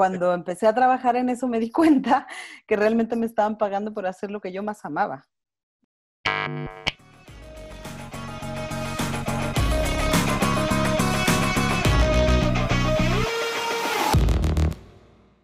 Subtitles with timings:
[0.00, 2.26] cuando empecé a trabajar en eso me di cuenta
[2.66, 5.26] que realmente me estaban pagando por hacer lo que yo más amaba.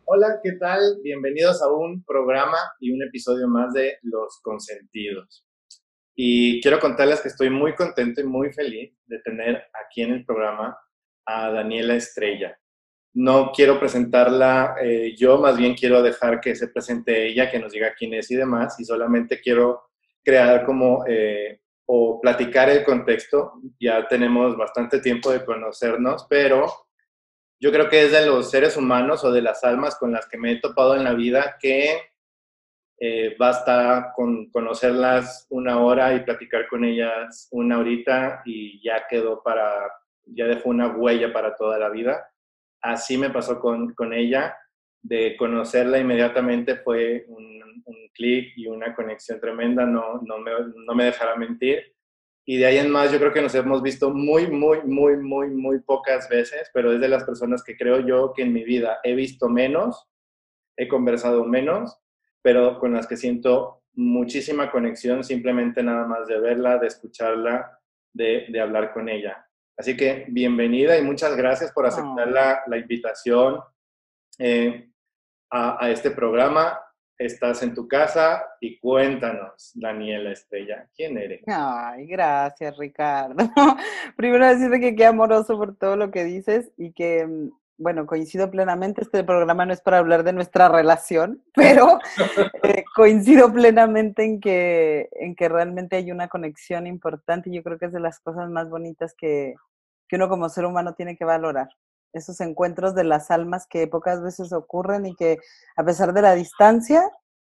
[0.06, 1.00] Hola, ¿qué tal?
[1.02, 5.46] Bienvenidos a un programa y un episodio más de Los Consentidos.
[6.14, 10.24] Y quiero contarles que estoy muy contento y muy feliz de tener aquí en el
[10.24, 10.78] programa
[11.26, 12.58] a Daniela Estrella.
[13.16, 17.72] No quiero presentarla eh, yo, más bien quiero dejar que se presente ella, que nos
[17.72, 19.88] diga quién es y demás, y solamente quiero
[20.22, 23.54] crear como eh, o platicar el contexto.
[23.80, 26.66] Ya tenemos bastante tiempo de conocernos, pero
[27.58, 30.36] yo creo que es de los seres humanos o de las almas con las que
[30.36, 31.98] me he topado en la vida que
[32.98, 39.42] eh, basta con conocerlas una hora y platicar con ellas una horita y ya quedó
[39.42, 39.90] para,
[40.26, 42.30] ya dejó una huella para toda la vida.
[42.86, 44.56] Así me pasó con, con ella,
[45.02, 50.50] de conocerla inmediatamente fue un, un clic y una conexión tremenda, no, no, me,
[50.84, 51.96] no me dejará mentir
[52.48, 55.48] y de ahí en más yo creo que nos hemos visto muy, muy, muy, muy,
[55.50, 59.00] muy pocas veces, pero es de las personas que creo yo que en mi vida
[59.02, 60.08] he visto menos,
[60.76, 61.98] he conversado menos,
[62.42, 67.80] pero con las que siento muchísima conexión simplemente nada más de verla, de escucharla,
[68.12, 69.45] de, de hablar con ella.
[69.78, 73.60] Así que bienvenida y muchas gracias por aceptar la, la, invitación
[74.38, 74.88] eh,
[75.50, 76.80] a, a este programa
[77.18, 81.42] estás en tu casa y cuéntanos, Daniela Estrella, ¿quién eres?
[81.46, 83.36] Ay, gracias, Ricardo.
[84.16, 88.50] Primero decirte que qué amoroso por todo lo que dices y que, mm, bueno, coincido
[88.50, 91.98] plenamente, este programa no es para hablar de nuestra relación, pero
[92.62, 97.78] eh, coincido plenamente en que, en que realmente hay una conexión importante y yo creo
[97.78, 99.54] que es de las cosas más bonitas que,
[100.08, 101.68] que uno como ser humano tiene que valorar
[102.16, 105.38] esos encuentros de las almas que pocas veces ocurren y que
[105.76, 107.02] a pesar de la distancia,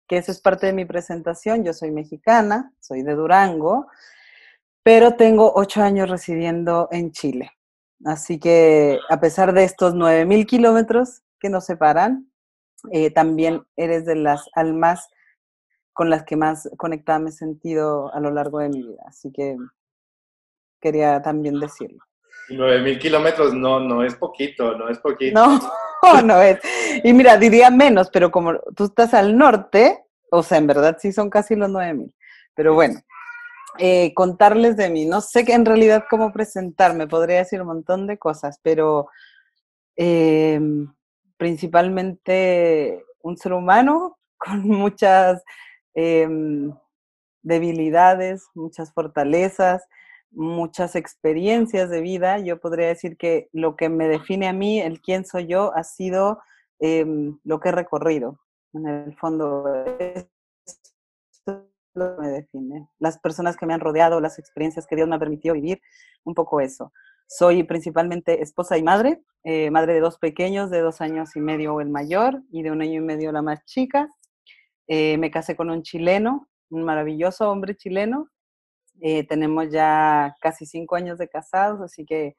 [0.07, 3.87] que eso es parte de mi presentación, yo soy mexicana, soy de Durango,
[4.83, 7.51] pero tengo ocho años residiendo en Chile.
[8.05, 12.31] Así que a pesar de estos nueve mil kilómetros que nos separan,
[12.91, 15.09] eh, también eres de las almas
[15.93, 19.03] con las que más conectada me he sentido a lo largo de mi vida.
[19.05, 19.57] Así que
[20.79, 21.99] quería también decirlo.
[22.49, 25.39] 9000 kilómetros no, no es poquito, no es poquito.
[25.39, 25.59] No,
[26.23, 26.59] no es.
[27.03, 31.11] Y mira, diría menos, pero como tú estás al norte, o sea, en verdad sí
[31.11, 32.13] son casi los 9000.
[32.55, 32.99] Pero bueno,
[33.77, 35.05] eh, contarles de mí.
[35.05, 39.07] No sé que en realidad cómo presentarme, podría decir un montón de cosas, pero
[39.95, 40.59] eh,
[41.37, 45.43] principalmente un ser humano con muchas
[45.93, 46.27] eh,
[47.41, 49.85] debilidades, muchas fortalezas,
[50.31, 52.39] muchas experiencias de vida.
[52.39, 55.83] Yo podría decir que lo que me define a mí, el quién soy yo, ha
[55.83, 56.39] sido
[56.79, 57.05] eh,
[57.43, 58.39] lo que he recorrido.
[58.73, 59.65] En el fondo,
[62.19, 62.89] me define.
[62.99, 65.81] Las personas que me han rodeado, las experiencias que Dios me ha permitido vivir,
[66.23, 66.91] un poco eso.
[67.27, 71.79] Soy principalmente esposa y madre, eh, madre de dos pequeños, de dos años y medio
[71.81, 74.09] el mayor y de un año y medio la más chica.
[74.87, 78.29] Eh, me casé con un chileno, un maravilloso hombre chileno,
[79.01, 82.35] eh, tenemos ya casi cinco años de casados, así que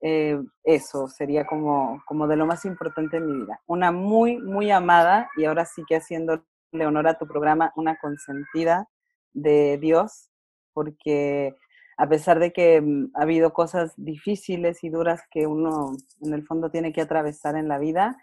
[0.00, 3.60] eh, eso sería como, como de lo más importante en mi vida.
[3.66, 8.88] Una muy, muy amada y ahora sí que haciendo honor a tu programa, una consentida
[9.32, 10.30] de Dios,
[10.72, 11.54] porque
[11.96, 15.92] a pesar de que mm, ha habido cosas difíciles y duras que uno
[16.22, 18.16] en el fondo tiene que atravesar en la vida,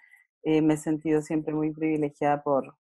[0.43, 2.75] eh, me he sentido siempre muy privilegiada por,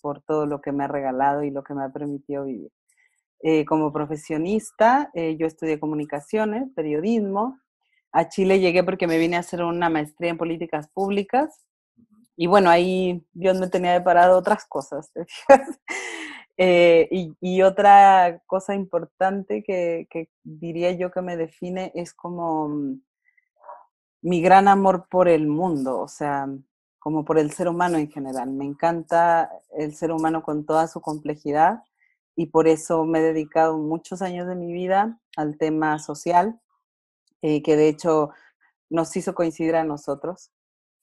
[0.00, 2.70] por todo lo que me ha regalado y lo que me ha permitido vivir.
[3.40, 7.58] Eh, como profesionista, eh, yo estudié comunicaciones, periodismo.
[8.12, 11.64] A Chile llegué porque me vine a hacer una maestría en políticas públicas.
[12.40, 15.10] Y bueno, ahí Dios me tenía deparado otras cosas.
[16.56, 23.02] eh, y, otra cosa importante que, que, diría yo que me define es como mm,
[24.22, 26.46] mi gran amor por el mundo, o sea,
[27.00, 28.52] como por el ser humano en general.
[28.52, 31.82] Me encanta el ser humano con toda su complejidad
[32.36, 36.60] y por eso me he dedicado muchos años de mi vida al tema social,
[37.42, 38.30] eh, que de hecho
[38.90, 40.52] nos hizo coincidir a nosotros,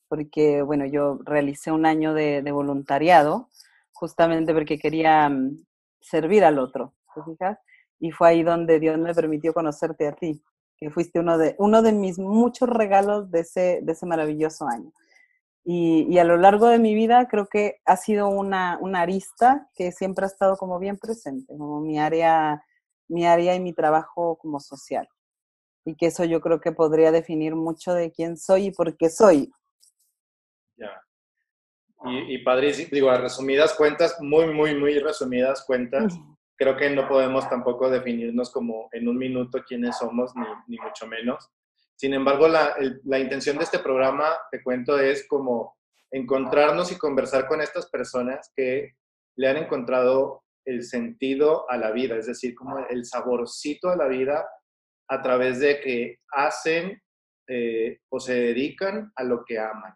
[0.08, 3.50] porque bueno, yo realicé un año de, de voluntariado
[3.96, 5.58] justamente porque quería um,
[6.02, 7.58] servir al otro, ¿te fijas?
[8.00, 10.44] Y fue ahí donde Dios me permitió conocerte a ti,
[10.78, 14.92] que fuiste uno de, uno de mis muchos regalos de ese, de ese maravilloso año.
[15.64, 19.68] Y, y, a lo largo de mi vida creo que ha sido una, una, arista
[19.74, 22.64] que siempre ha estado como bien presente, como mi área,
[23.08, 25.08] mi área y mi trabajo como social.
[25.84, 29.10] Y que eso yo creo que podría definir mucho de quién soy y por qué
[29.10, 29.52] soy.
[30.78, 31.02] Ya.
[32.06, 36.14] Y, y padrísimo, digo, a resumidas cuentas, muy, muy, muy resumidas cuentas,
[36.58, 41.08] creo que no podemos tampoco definirnos como en un minuto quiénes somos, ni, ni mucho
[41.08, 41.50] menos.
[41.96, 42.76] Sin embargo, la,
[43.06, 45.78] la, intención de este programa, te cuento, es como
[46.12, 48.96] encontrarnos y conversar con estas personas que
[49.38, 54.08] le han encontrado el sentido a la vida, es decir, como el saborcito a la
[54.08, 54.46] vida
[55.08, 57.02] a través de que hacen
[57.48, 59.94] eh, o se dedican a lo que aman.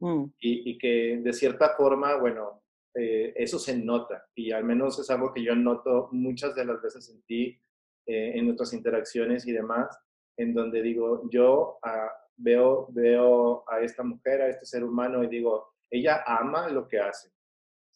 [0.00, 0.24] Mm.
[0.40, 2.62] Y, que de cierta forma, bueno,
[2.94, 6.80] eh, eso se nota y al menos es algo que yo noto muchas de las
[6.82, 7.60] veces en ti,
[8.06, 9.98] eh, en nuestras interacciones y demás,
[10.36, 15.28] en donde digo, yo ah, veo, veo a esta mujer, a este ser humano y
[15.28, 17.30] digo, ella ama lo que hace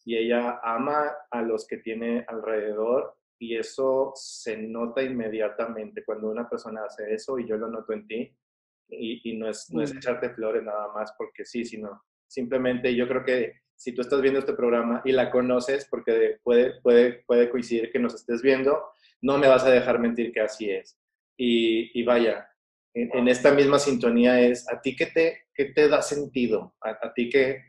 [0.04, 6.48] y ella ama a los que tiene alrededor y eso se nota inmediatamente cuando una
[6.48, 8.36] persona hace eso y yo lo noto en ti
[8.90, 13.24] y, no, es, no es echarte flores nada más porque sí, sino simplemente yo creo
[13.24, 17.90] que si tú estás viendo este programa y la conoces, porque puede, puede, puede coincidir
[17.90, 18.78] que nos estés viendo,
[19.22, 20.98] no me vas a dejar mentir que así es.
[21.36, 22.46] Y, y vaya,
[22.92, 26.74] en, esta misma sintonía es, ¿a ti qué te, qué te da sentido?
[26.82, 27.62] ¿A, a ti qué,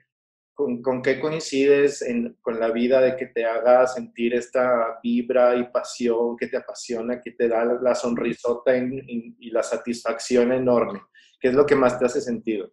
[0.54, 5.56] con, con, qué coincides en, con la vida de que te haga sentir esta vibra
[5.56, 11.00] y pasión que te apasiona, que te da la sonrisota y la satisfacción enorme?
[11.42, 12.72] ¿Qué es lo que más te hace sentido?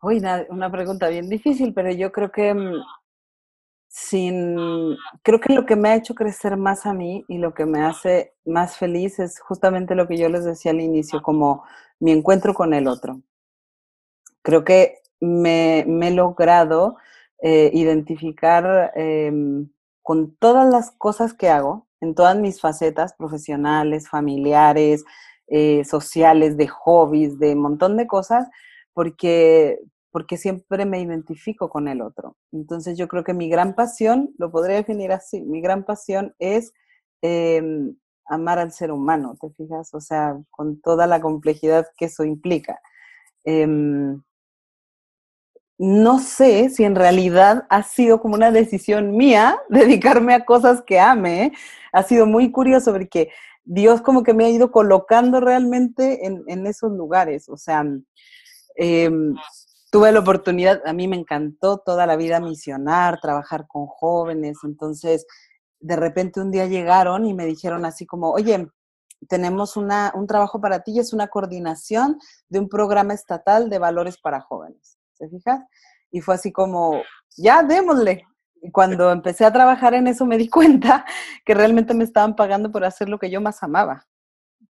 [0.00, 2.74] Uy, una, pregunta bien difícil, pero yo creo que mm,
[3.88, 7.66] sin, creo que lo que me ha hecho crecer más a mí y lo que
[7.66, 11.64] me hace más feliz es justamente lo que yo les decía al inicio, como
[11.98, 13.20] mi encuentro con el otro.
[14.42, 16.96] Creo que me, he logrado
[17.42, 19.68] eh, identificar em,
[20.02, 25.04] con todas las cosas que hago, en todas mis facetas profesionales, familiares,
[25.48, 28.48] eh, sociales, de hobbies, de un montón de cosas,
[28.92, 29.78] porque,
[30.10, 32.36] porque siempre me identifico con el otro.
[32.52, 36.72] Entonces yo creo que mi gran pasión, lo podría definir así, mi gran pasión es
[37.22, 37.96] em,
[38.26, 39.94] amar al ser humano, ¿te fijas?
[39.94, 42.80] O sea, con toda la complejidad que eso implica.
[43.44, 44.20] Em,
[45.78, 50.98] no sé si en realidad ha sido como una decisión mía dedicarme a cosas que
[50.98, 51.52] ame.
[51.92, 53.30] Ha sido muy curioso porque
[53.66, 57.48] Dios como que me ha ido colocando realmente en, esos lugares.
[57.48, 57.84] O sea,
[58.76, 59.34] Em,
[59.90, 65.26] tuve la oportunidad, a mí me encantó toda la vida misionar, trabajar con jóvenes, entonces
[65.80, 68.68] de repente un día llegaron y me dijeron así como, oye,
[69.28, 72.18] tenemos una, un trabajo para ti y es una coordinación
[72.50, 74.98] de un programa estatal de valores para jóvenes.
[75.14, 75.62] ¿Se fijas?
[76.10, 77.00] Y fue así como,
[77.36, 78.26] ya, démosle.
[78.66, 81.04] Y cuando empecé a trabajar en eso me di cuenta
[81.44, 84.08] que realmente me estaban pagando por hacer lo que yo más amaba,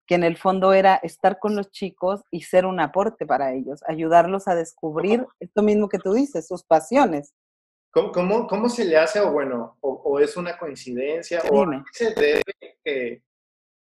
[0.05, 3.81] que en el fondo era estar con los chicos y ser un aporte para ellos,
[3.87, 7.33] ayudarlos a descubrir esto mismo que tú dices, sus pasiones.
[7.89, 12.43] ¿Cómo, cómo, cómo se le hace o bueno, o, es una coincidencia o se debe
[12.83, 13.23] que,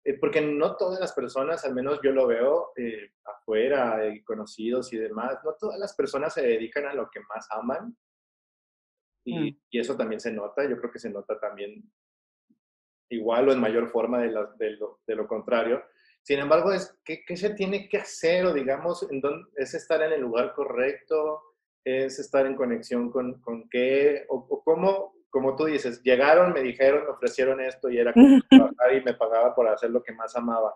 [0.05, 4.99] eh, porque no todas las personas, al menos yo lo veo eh, afuera, conocidos y
[4.99, 7.97] demás, no todas las personas se dedican a lo que más aman
[9.25, 9.61] y, mm.
[9.71, 11.83] y eso también se nota, yo creo que se nota también
[13.11, 14.29] igual o en mayor forma de,
[14.59, 15.83] de, lo, de lo contrario,
[16.23, 20.13] sin embargo, es ¿qué, se tiene que hacer o digamos, en dónde, es estar en
[20.13, 21.43] el lugar correcto,
[21.85, 27.05] es estar en conexión con, con qué, o, cómo, como tú dices, llegaron, me dijeron,
[27.05, 30.37] me ofrecieron esto y era como trabajar y me pagaba por hacer lo que más
[30.37, 30.73] amaba.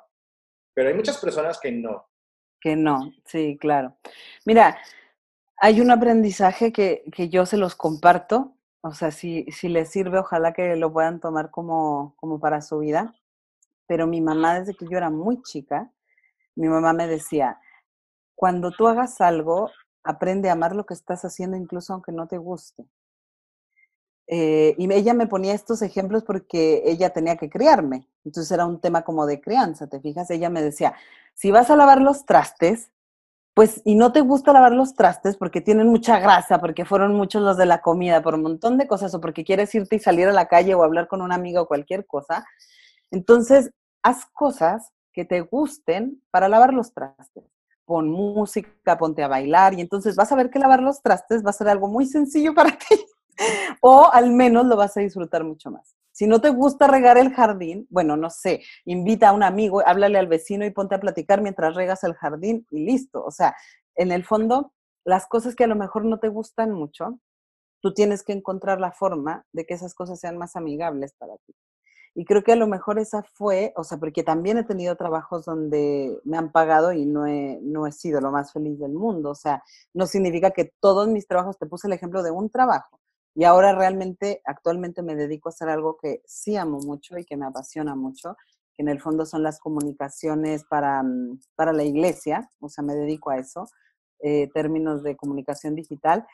[0.74, 2.08] Pero hay muchas personas que no.
[2.60, 3.96] Que no, sí, claro.
[4.44, 4.76] Mira,
[5.58, 10.18] hay un aprendizaje que, que yo se los comparto, o sea, si, si les sirve,
[10.18, 13.14] ojalá que lo puedan tomar como, como para su vida
[13.86, 15.90] pero mi mamá desde que yo era muy chica,
[16.54, 17.60] mi mamá me decía,
[18.34, 19.70] cuando tú hagas algo,
[20.02, 22.86] aprende a amar lo que estás haciendo incluso aunque no te guste.
[24.28, 28.08] Eh, y ella me ponía estos ejemplos porque ella tenía que criarme.
[28.24, 30.30] Entonces era un tema como de crianza, ¿te fijas?
[30.30, 30.94] Ella me decía,
[31.34, 32.90] si vas a lavar los trastes,
[33.56, 37.42] pues y no te gusta lavar los trastes porque tienen mucha grasa, porque fueron muchos
[37.42, 40.28] los de la comida, por un montón de cosas, o porque quieres irte y salir
[40.28, 42.44] a la calle o hablar con un amigo o cualquier cosa,
[43.10, 43.70] entonces,
[44.02, 47.44] haz cosas que te gusten para lavar los trastes.
[47.86, 51.48] Pon música, ponte a bailar y entonces vas a ver que lavar los trastes va
[51.48, 53.06] a ser algo muy sencillo para ti.
[53.80, 55.96] o al menos lo vas a disfrutar mucho más.
[56.16, 60.16] Si no te gusta regar el jardín, bueno, no sé, invita a un amigo, háblale
[60.18, 63.22] al vecino y ponte a platicar mientras regas el jardín y listo.
[63.22, 63.54] O sea,
[63.96, 64.72] en el fondo,
[65.04, 67.20] las cosas que a lo mejor no te gustan mucho,
[67.82, 71.54] tú tienes que encontrar la forma de que esas cosas sean más amigables para ti.
[72.14, 75.44] Y creo que a lo mejor esa fue, o sea, porque también he tenido trabajos
[75.44, 79.32] donde me han pagado y no he, no he sido lo más feliz del mundo.
[79.32, 82.98] O sea, no significa que todos mis trabajos, te puse el ejemplo de un trabajo.
[83.36, 87.36] Y ahora realmente, actualmente me dedico a hacer algo que sí amo mucho y que
[87.36, 88.34] me apasiona mucho,
[88.74, 92.94] que en el fondo son las comunicaciones para, mm, para la iglesia, o sea, me
[92.94, 93.68] dedico a eso,
[94.20, 96.26] eh, términos de comunicación digital,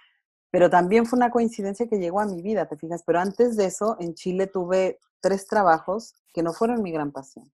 [0.53, 3.65] pero también fue una coincidencia que llegó a mi vida, te fijas, pero antes de
[3.65, 7.51] eso, en Chile tuve tres trabajos que no fueron mi gran pasión.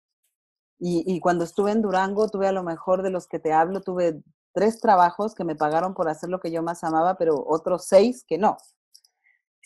[0.78, 3.80] Y, y, cuando estuve en Durango, tuve a lo mejor de los que te hablo,
[3.80, 7.86] tuve tres trabajos que me pagaron por hacer lo que yo más amaba, pero otros
[7.86, 8.58] seis que no.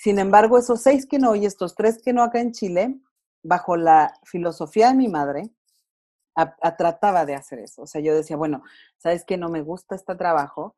[0.02, 2.98] Sin embargo, esos seis que no y estos tres que no acá en Chile,
[3.44, 5.52] bajo la filosofía de mi madre,
[6.76, 7.82] trataba de hacer eso.
[7.82, 8.64] O sea, yo decía, bueno,
[8.98, 10.74] sabes que no me gusta este trabajo,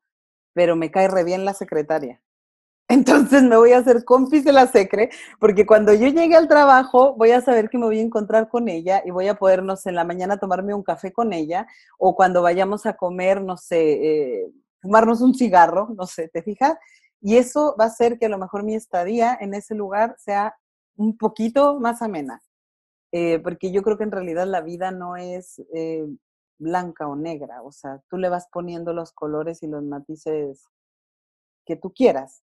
[0.53, 2.21] pero me cae re bien la secretaria.
[2.87, 7.15] Entonces me voy a hacer cómplice de la secre, porque cuando yo llegue al trabajo
[7.15, 9.95] voy a saber que me voy a encontrar con ella y voy a podernos en
[9.95, 11.65] la mañana tomarme un café con ella,
[11.97, 14.51] o cuando vayamos a comer, no sé, eh,
[14.83, 16.77] fumarnos un cigarro, no sé, ¿te fijas?
[17.25, 20.55] Y eso va a hacer que a lo mejor mi estadía en ese lugar sea
[20.95, 22.43] un poquito más amena.
[23.11, 26.05] Eh, porque yo creo que en realidad la vida no es eh,
[26.59, 30.65] blanca o negra, o sea, tú le vas poniendo los colores y los matices
[31.65, 32.43] que tú quieras.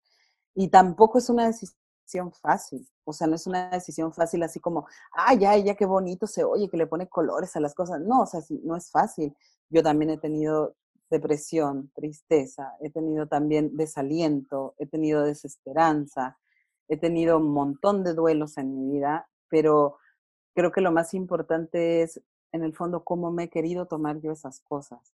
[0.56, 4.88] Y tampoco es una decisión fácil, o sea, no es una decisión fácil así como,
[5.12, 8.00] ay, ya, ya qué bonito se oye que le pone colores a las cosas.
[8.00, 9.36] No, o sea, no es fácil.
[9.70, 10.78] Yo también he tenido
[11.10, 16.38] depresión, tristeza, he tenido también desaliento, he tenido desesperanza,
[16.88, 19.98] he tenido un montón de duelos en mi vida, pero
[20.54, 24.32] creo que lo más importante es, en el fondo, cómo me he querido tomar yo
[24.32, 25.14] esas cosas.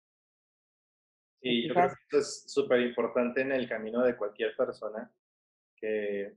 [1.41, 5.11] Sí, yo creo que esto es súper importante en el camino de cualquier persona,
[5.75, 6.35] que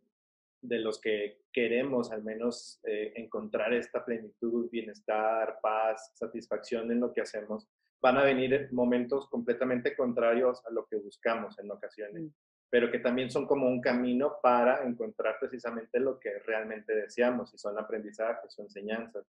[0.62, 7.12] de los que queremos al menos eh, encontrar esta plenitud, bienestar, paz, satisfacción en lo
[7.12, 7.68] que hacemos,
[8.00, 12.28] van a venir momentos completamente contrarios a lo que buscamos en ocasiones, mm.
[12.70, 17.58] pero que también son como un camino para encontrar precisamente lo que realmente deseamos, y
[17.58, 19.24] son aprendizajes o enseñanzas.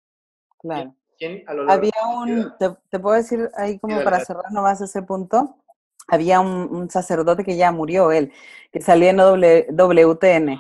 [0.60, 0.96] Claro.
[1.68, 5.58] Había un, te, puedo decir ahí como para cerrar nomás ese punto,
[6.08, 8.32] había un, sacerdote que ya murió él,
[8.72, 10.60] que salía en WTN.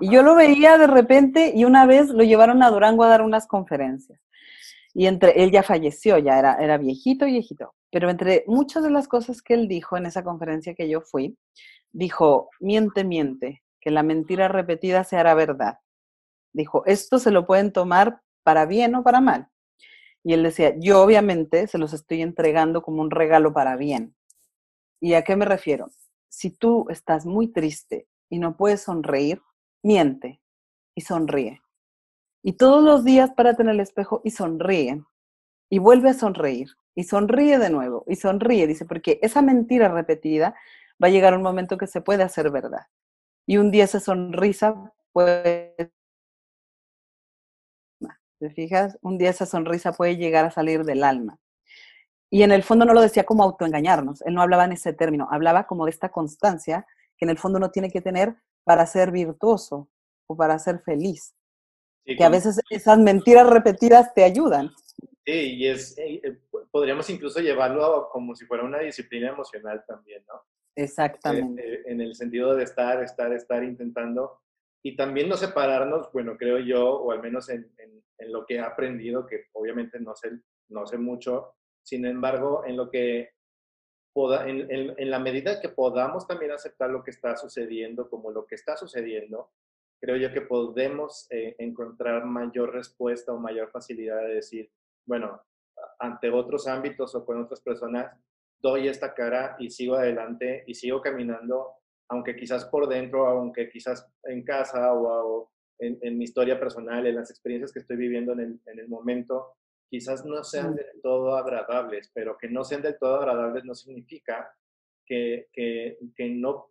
[0.00, 3.22] Y yo lo veía de repente y una vez lo llevaron a Durango a dar
[3.22, 4.18] unas conferencias.
[4.94, 7.74] Y entre, él ya falleció, ya era, era viejito, viejito.
[7.90, 11.36] Pero entre muchas de las cosas que él dijo en esa conferencia que yo fui,
[11.92, 15.78] dijo, miente, miente, que la mentira repetida se hará verdad.
[16.52, 19.48] Dijo, esto se lo pueden tomar para bien o para mal.
[20.22, 24.14] Y él decía, yo obviamente se los estoy entregando como un regalo para bien.
[25.00, 25.90] ¿Y a qué me refiero?
[26.28, 29.40] Si tú estás muy triste y no puedes sonreír,
[29.82, 30.40] miente
[30.94, 31.60] y sonríe.
[32.42, 35.02] Y todos los días párate en el espejo y sonríe.
[35.68, 36.68] Y vuelve a sonreír.
[36.94, 38.04] Y sonríe de nuevo.
[38.06, 40.54] Y sonríe, dice, porque esa mentira repetida
[41.02, 42.86] va a llegar un momento que se puede hacer verdad.
[43.46, 45.92] Y un día esa sonrisa puede...
[48.38, 48.98] ¿Te fijas?
[49.02, 51.38] Un día esa sonrisa puede llegar a salir del alma.
[52.30, 55.28] Y en el fondo no lo decía como autoengañarnos, él no hablaba en ese término,
[55.32, 56.86] hablaba como de esta constancia
[57.18, 59.88] que en el fondo uno tiene que tener para ser virtuoso
[60.28, 61.34] o para ser feliz
[62.16, 64.70] que a veces esas mentiras repetidas te ayudan.
[65.24, 66.38] Sí, y es, eh, eh,
[66.70, 70.42] podríamos incluso llevarlo como si fuera una disciplina emocional también, ¿no?
[70.74, 71.62] Exactamente.
[71.62, 74.40] Eh, en el sentido de estar, estar, estar intentando
[74.82, 78.00] y también no separarnos, bueno, creo yo, o al menos en, en,
[78.32, 80.30] lo que he aprendido, que obviamente no sé,
[80.68, 83.30] no sé mucho, sin embargo, en lo que
[84.12, 88.46] poda, en, en, la medida que podamos también aceptar lo que está sucediendo como lo
[88.46, 89.50] que está sucediendo,
[90.00, 94.70] creo yo que podemos eh, encontrar mayor respuesta o mayor facilidad de decir,
[95.06, 95.42] bueno,
[95.98, 98.16] ante otros ámbitos o con otras personas,
[98.58, 101.74] doy esta cara y sigo adelante y sigo caminando,
[102.08, 107.30] aunque quizás por dentro, aunque quizás en casa o, en, mi historia personal, en las
[107.30, 109.54] experiencias que estoy viviendo en el, en el momento,
[109.88, 114.54] quizás no sean del todo agradables, pero que no sean del todo agradables no significa
[115.06, 116.70] que, que, que no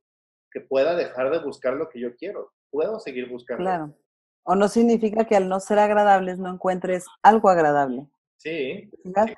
[0.51, 3.63] que pueda dejar de buscar lo que yo quiero puedo seguir buscando.
[3.63, 3.93] Claro.
[4.43, 8.07] O no significa que al no ser agradables no encuentres algo agradable.
[8.37, 8.89] Sí.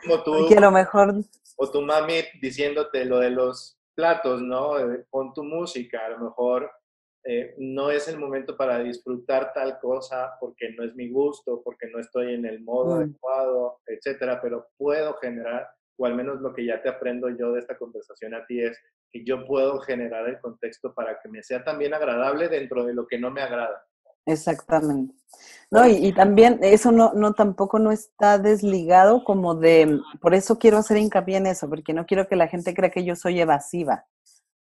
[0.03, 1.15] como tú, a lo mejor...
[1.57, 4.73] O tu mami diciéndote lo de los platos, ¿no?
[5.09, 6.71] Con tu música, a lo mejor
[7.23, 11.87] eh, no es el momento para disfrutar tal cosa porque no es mi gusto, porque
[11.87, 12.99] no estoy en el modo mm.
[12.99, 15.69] adecuado, etcétera, pero puedo generar,
[16.01, 18.77] o al menos lo que ya te aprendo yo de esta conversación a ti es,
[19.11, 23.05] que yo puedo generar el contexto para que me sea también agradable dentro de lo
[23.05, 23.83] que no me agrada.
[24.25, 25.13] Exactamente.
[25.69, 30.77] No, y, también eso no, no tampoco no está desligado como de, por eso quiero
[30.77, 34.05] hacer hincapié en eso, porque no quiero que la gente crea que yo soy evasiva.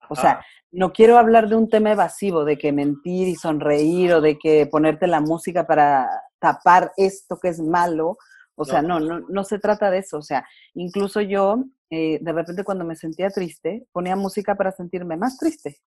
[0.08, 4.20] O sea, no quiero hablar de un tema evasivo, de que mentir y sonreír o
[4.20, 6.08] de que ponerte la música para
[6.40, 8.18] tapar esto que es malo.
[8.56, 10.18] O sea, no, no, no se trata de eso.
[10.18, 15.16] O sea, incluso yo, eh, de repente cuando me sentía triste, ponía música para sentirme
[15.16, 15.78] más triste.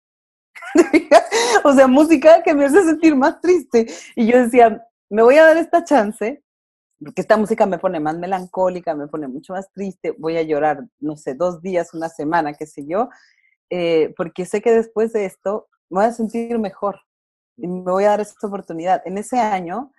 [1.63, 3.88] o sea, música que me hace sentir más triste.
[4.15, 6.43] Y yo decía, me voy a dar esta chance,
[7.00, 10.84] porque esta música me pone más melancólica, me pone mucho más triste, voy a llorar,
[11.00, 13.10] no sé, dos días, una semana, qué sé yo,
[13.70, 17.00] eh, porque sé que después de esto me voy a sentir mejor
[17.58, 19.01] y me voy a dar esta oportunidad.
[19.05, 19.91] En ese año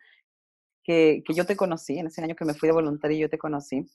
[0.84, 3.30] que, que yo te conocí, en ese año que me fui de voluntario y yo
[3.30, 3.88] te conocí,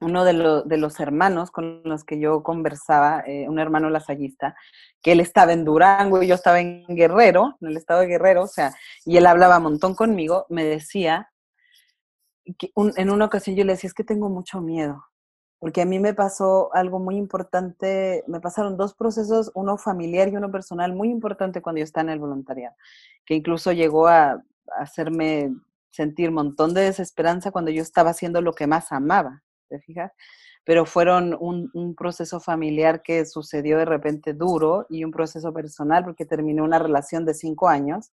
[0.00, 4.54] uno de, de, los hermanos con los que yo conversaba, eh, un hermano lasallista,
[5.02, 8.42] que él estaba en Durango y yo estaba en Guerrero, en el estado de Guerrero,
[8.42, 8.74] o sea,
[9.04, 11.30] y él hablaba un montón conmigo, me decía,
[12.58, 15.02] que en una ocasión yo le decía, es que tengo mucho miedo,
[15.58, 20.36] porque a mí me pasó algo muy importante, me pasaron dos procesos, uno familiar y
[20.36, 22.74] uno personal, muy importante cuando yo estaba en el voluntariado,
[23.24, 24.42] que incluso llegó a, a
[24.76, 25.54] hacerme
[25.94, 30.10] sentir un montón de desesperanza cuando yo estaba haciendo lo que más amaba, ¿te fijas?
[30.64, 36.26] Pero fueron un, proceso familiar que sucedió de repente duro y un proceso personal porque
[36.26, 38.10] terminé una relación de cinco años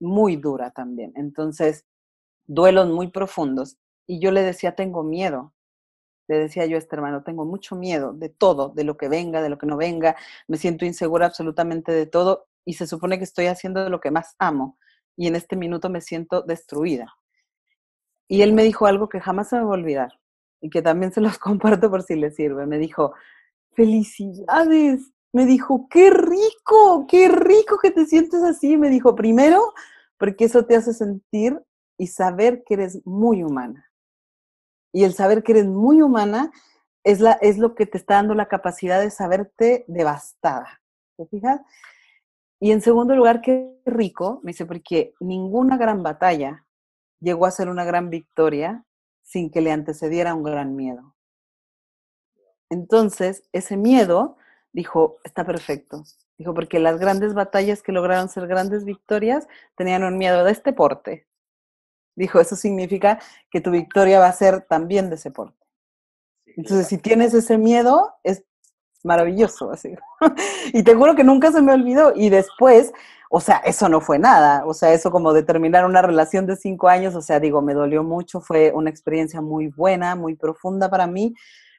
[0.00, 1.12] muy dura también.
[1.14, 1.84] Entonces,
[2.46, 3.76] duelos muy profundos.
[4.08, 5.54] Y yo le decía, tengo miedo.
[6.26, 9.40] Le decía yo a este hermano, tengo mucho miedo de todo, de lo que venga,
[9.40, 10.16] de lo que no venga.
[10.48, 14.34] Me siento insegura absolutamente de todo y se supone que estoy haciendo lo que más
[14.38, 14.78] amo.
[15.18, 17.12] Y en este minuto me siento destruida.
[18.28, 20.20] Y él me dijo algo que jamás se me va a olvidar
[20.60, 22.66] y que también se los comparto por si les sirve.
[22.66, 23.12] Me dijo,
[23.72, 25.10] felicidades.
[25.32, 28.76] Me dijo, qué rico, qué rico que te sientes así.
[28.76, 29.74] Me dijo, primero,
[30.18, 31.60] porque eso te hace sentir
[31.98, 33.90] y saber que eres muy humana.
[34.92, 36.52] Y el saber que eres muy humana
[37.02, 40.80] es, la, es lo que te está dando la capacidad de saberte devastada.
[41.16, 41.60] ¿Te fijas?
[42.60, 46.66] Y en segundo lugar, qué rico, me dice, porque ninguna gran batalla
[47.20, 48.84] llegó a ser una gran victoria
[49.22, 51.14] sin que le antecediera un gran miedo.
[52.70, 54.36] Entonces, ese miedo,
[54.72, 56.04] dijo, está perfecto.
[56.36, 60.72] Dijo, porque las grandes batallas que lograron ser grandes victorias tenían un miedo de este
[60.72, 61.26] porte.
[62.16, 65.64] Dijo, eso significa que tu victoria va a ser también de ese porte.
[66.44, 68.44] Entonces, si tienes ese miedo, es
[69.04, 69.70] maravilloso.
[69.70, 69.94] Así.
[70.72, 72.12] y te juro que nunca se me olvidó.
[72.14, 72.92] Y después,
[73.30, 76.56] o sea, eso no fue nada, o sea, eso como de terminar una relación de
[76.56, 80.88] cinco años, o sea, digo, me dolió mucho, fue una experiencia muy buena, muy profunda
[80.88, 81.34] para mí,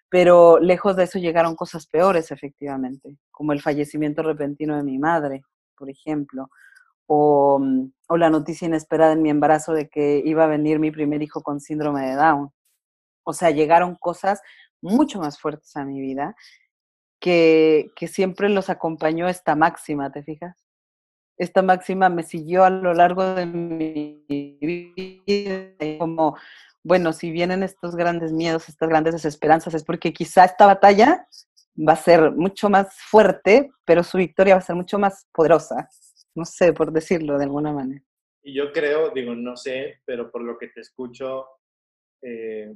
[0.09, 5.43] pero lejos de eso llegaron cosas peores, efectivamente, como el fallecimiento repentino de mi madre,
[5.75, 6.49] por ejemplo,
[7.07, 10.91] o, mm, o la noticia inesperada en mi embarazo de que iba a venir mi
[10.91, 12.51] primer hijo con síndrome de Down.
[13.23, 14.41] O sea, llegaron cosas
[14.81, 16.35] mucho más fuertes a mi vida
[17.19, 20.55] que, siempre los acompañó esta máxima, ¿te fijas?
[21.37, 24.25] esta máxima me siguió a lo largo de mi
[25.25, 26.37] vida, como,
[26.83, 31.25] bueno, si vienen estos grandes miedos, estas grandes desesperanzas, es porque quizá esta batalla
[31.77, 35.87] va a ser mucho más fuerte, pero su victoria va a ser mucho más poderosa.
[36.35, 38.03] No sé, por decirlo de alguna manera.
[38.43, 41.45] Y yo creo, digo, no sé, pero por lo que te escucho,
[42.21, 42.73] eh,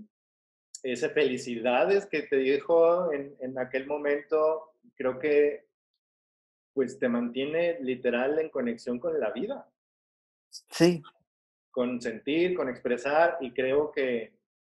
[0.83, 5.65] esa felicidades que te dijo en, en aquel momento, creo que
[6.73, 9.69] pues te mantiene literal en conexión con la vida.
[10.49, 11.01] Sí.
[11.71, 14.33] Con sentir, con expresar, y creo que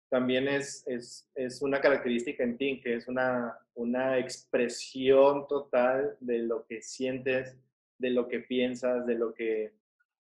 [0.08, 6.38] también es, es, es una característica en ti, que es una, una expresión total de
[6.38, 7.56] lo que sientes,
[7.98, 9.74] de lo que piensas, de lo que,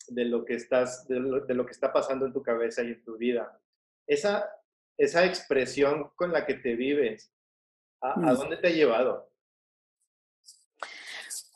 [0.08, 3.16] de lo que, estás, de lo, que está pasando en tu cabeza y en tu
[3.16, 3.60] vida.
[4.06, 4.48] Esa,
[4.98, 7.32] esa expresión con la que te vives,
[8.00, 8.36] ¿a, ¿a mm.
[8.36, 9.30] dónde te ha llevado?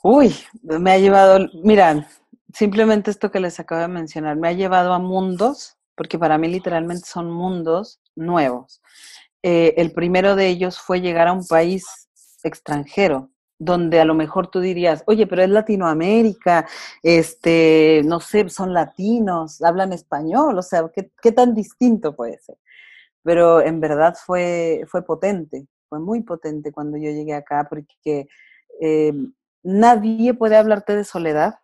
[0.03, 2.09] Uy, me ha llevado, mira,
[2.55, 6.49] simplemente esto que les acabo de mencionar, me ha llevado a mundos, porque para mí
[6.49, 8.81] literalmente son mundos nuevos.
[9.43, 11.85] Eh, el primero de ellos fue llegar a un país
[12.43, 16.67] extranjero, donde a lo mejor tú dirías, oye, pero es Latinoamérica,
[17.03, 22.57] este, no sé, son latinos, hablan español, o sea, ¿qué, qué tan distinto puede ser?
[23.23, 28.29] Pero en verdad fue, fue potente, fue muy potente cuando yo llegué acá, porque
[28.81, 29.13] eh,
[29.63, 31.61] Nadie puede hablarte de soledad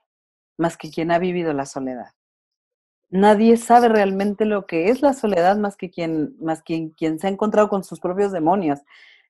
[0.58, 2.12] más que quien ha vivido la soledad.
[3.08, 7.26] Nadie sabe realmente lo que es la soledad más que quien, más quien, quien se
[7.26, 8.80] ha encontrado con sus propios demonios,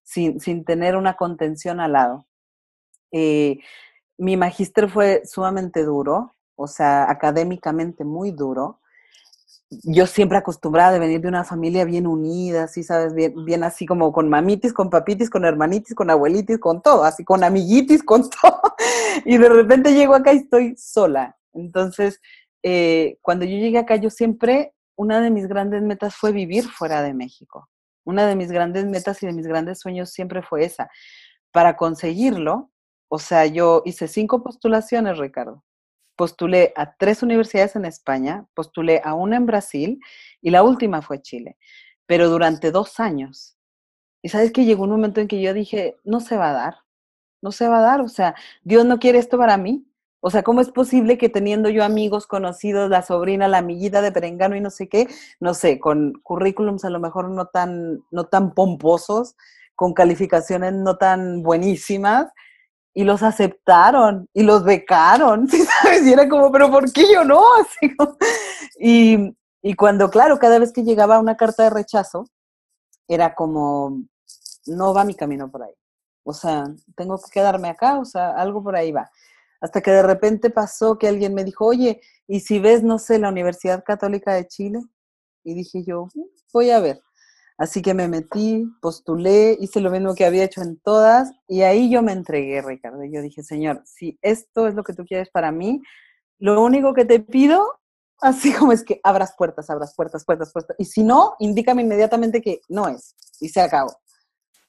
[0.03, 2.27] sin, sin tener una contención al lado.
[3.13, 3.59] Eh,
[4.19, 8.81] mi magíster fue sumamente duro, o sea, académicamente muy duro.
[9.71, 13.15] Yo siempre acostumbrada de venir de una familia bien unida, así, ¿sabes?
[13.15, 17.25] Bien, bien así como con mamitis, con papitis, con hermanitis, con abuelitis, con todo, así
[17.25, 18.61] con amiguitis, con todo.
[19.25, 21.37] Y de repente llego acá y estoy sola.
[21.53, 22.21] Entonces,
[22.63, 27.03] eh, cuando yo llegué acá, yo siempre, una de mis grandes metas fue vivir fuera
[27.03, 27.69] de México.
[28.05, 30.89] Una de mis grandes metas y de mis grandes sueños siempre fue esa.
[31.53, 32.71] Para conseguirlo,
[33.09, 35.65] o sea, yo hice cinco postulaciones, Ricardo.
[36.17, 40.01] Postulé a tres universidades en España, postulé a una en Brasil
[40.41, 41.57] y la última fue Chile,
[42.07, 43.57] pero durante dos años.
[44.23, 46.77] Y sabes que llegó un momento en que yo dije, no se va a dar,
[47.43, 49.87] no se va a dar, o sea, Dios no quiere esto para mí.
[50.21, 54.11] O sea, ¿cómo es posible que teniendo yo amigos conocidos, la sobrina, la amiguita de
[54.11, 55.07] Perengano y no sé qué,
[55.39, 59.37] no sé, con currículums a lo mejor no tan, no tan pomposos,
[59.77, 62.33] con calificaciones no tan buenísimas,
[62.97, 66.07] y los aceptaron y los becaron, ¿sí sabes?
[66.07, 67.43] Y era como, pero ¿por qué yo no?
[67.61, 67.95] Así
[68.81, 72.25] y, y cuando, claro, cada vez que llegaba una carta de rechazo,
[73.07, 74.03] era como,
[74.65, 75.75] no va mi camino por ahí.
[76.25, 76.65] O sea,
[76.97, 79.11] tengo que quedarme acá, o sea, algo por ahí va.
[79.61, 83.19] Hasta que de repente pasó que alguien me dijo, oye, ¿y si ves, no sé,
[83.19, 84.81] la Universidad Católica de Chile?
[85.45, 87.03] Y dije yo, mm, voy a ver.
[87.59, 91.91] Así que me metí, postulé, hice lo mismo que había hecho en todas y ahí
[91.91, 93.03] yo me entregué, Ricardo.
[93.05, 95.81] Yo dije, Señor, si esto es lo que tú quieres para mí,
[96.39, 97.81] lo único que te pido,
[98.21, 100.77] así como es que abras puertas, abras puertas, puertas, puertas.
[100.79, 103.15] Y si no, indícame inmediatamente que no es.
[103.41, 103.97] Y se acabó.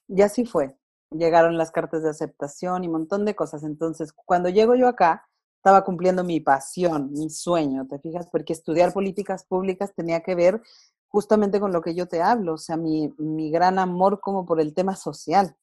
[0.08, 0.78] Y así fue.
[1.12, 3.64] Llegaron las cartas de aceptación y un montón de cosas.
[3.64, 8.30] Entonces, cuando llego yo acá, estaba cumpliendo mi pasión, mi sueño, ¿te fijas?
[8.32, 10.62] Porque estudiar políticas públicas tenía que ver
[11.10, 14.60] justamente con lo que yo te hablo, o sea, mi, mi gran amor como por
[14.60, 15.56] el tema social.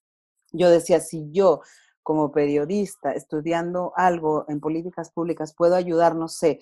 [0.53, 1.61] Yo decía, si yo
[2.03, 6.61] como periodista estudiando algo en políticas públicas puedo ayudar, no sé,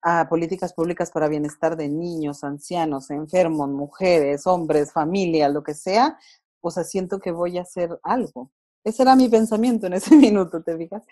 [0.00, 6.18] a políticas públicas para bienestar de niños, ancianos, enfermos, mujeres, hombres, familia, lo que sea,
[6.60, 8.50] o sea, siento que voy a hacer algo.
[8.84, 11.02] Ese era mi pensamiento en ese minuto, ¿te fijas?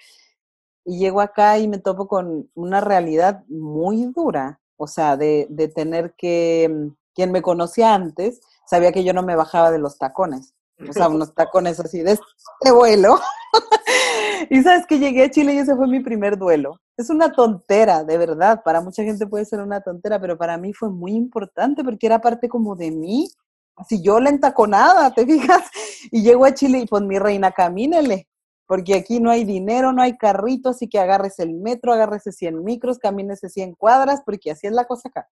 [0.85, 5.69] Y llego acá y me topo con una realidad muy dura, o sea, de, de
[5.69, 10.55] tener que quien me conocía antes sabía que yo no me bajaba de los tacones.
[10.89, 13.19] O sea, unos tacones así de este vuelo.
[14.51, 16.81] y sabes que llegué a Chile y ese fue mi primer duelo.
[16.97, 18.63] Es una tontera, de verdad.
[18.65, 22.21] Para mucha gente puede ser una tontera, pero para mí fue muy importante porque era
[22.21, 23.29] parte como de mí.
[23.77, 25.63] Así yo la entaconada, ¿te fijas?
[26.11, 28.29] Y llego a Chile y pues mi reina, camínele.
[28.67, 32.65] Porque aquí no hay dinero, no hay carrito, así que agarres el metro, agárrese 100
[32.65, 35.29] micros, camínese 100 cuadras, porque así es la cosa acá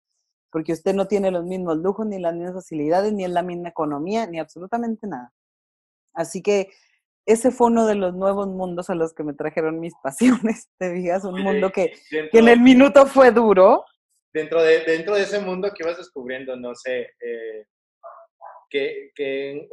[0.55, 3.71] porque usted no tiene los mismos lujos, ni las mismas facilidades, ni en la misma
[3.71, 5.33] economía, ni absolutamente nada.
[6.15, 6.71] Así que
[7.27, 10.93] ese fue uno de los nuevos mundos a los que me trajeron mis pasiones, te
[10.93, 13.85] digas, un mundo que, que, en el minuto fue duro.
[14.33, 17.67] Dentro de, dentro de ese mundo que ibas descubriendo, no sé, eh,
[18.71, 19.11] que,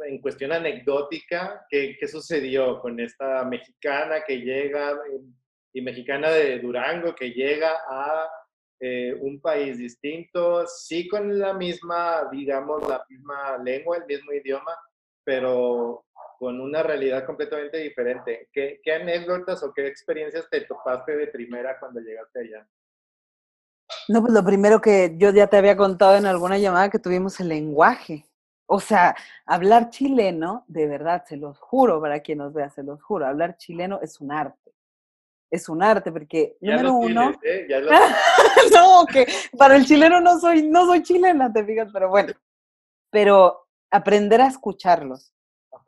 [0.04, 4.98] en cuestión anecdótica, ¿qué, ¿qué, sucedió con esta mexicana que llega,
[5.72, 8.28] y mexicana de Durango, que llega a
[8.84, 14.76] eh, un país distinto, sí con la misma, digamos, la misma lengua, el mismo idioma,
[15.22, 16.04] pero
[16.36, 18.48] con una realidad completamente diferente.
[18.52, 22.66] ¿Qué, qué anécdotas o qué experiencias te topaste de primera cuando llegaste allá?
[24.08, 27.38] No, pues lo primero que yo ya te había contado en alguna llamada que tuvimos
[27.38, 28.26] el lenguaje.
[28.66, 29.14] O sea,
[29.46, 33.56] hablar chileno, de verdad, se los juro para quien nos vea, se los juro, hablar
[33.58, 34.71] chileno es un arte
[35.52, 37.30] es un arte, porque número uno.
[37.42, 37.68] ¿eh?
[38.72, 39.26] no, que
[39.58, 42.32] para el chileno no soy, no soy chilena, te fijas, pero bueno.
[43.10, 45.34] Pero aprender a escucharlos.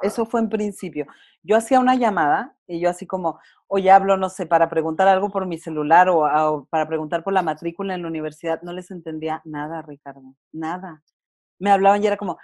[0.02, 1.06] Eso fue en principio.
[1.42, 5.30] Yo hacía una llamada y yo así como, oye, hablo, no sé, para preguntar algo
[5.30, 8.60] por mi celular o, o para preguntar por la matrícula en la universidad.
[8.60, 11.02] No les entendía nada, Ricardo, nada.
[11.58, 12.36] Me hablaban y era como,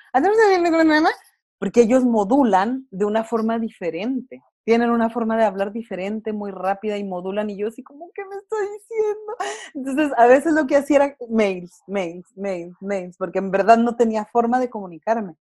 [1.58, 6.96] porque ellos modulan de una forma diferente tienen una forma de hablar diferente, muy rápida
[6.98, 9.36] y modulan y yo así como, ¿qué me estoy diciendo?
[9.74, 13.96] Entonces, a veces lo que hacía era mails, mails, mails, mails, porque en verdad no
[13.96, 15.36] tenía forma de comunicarme.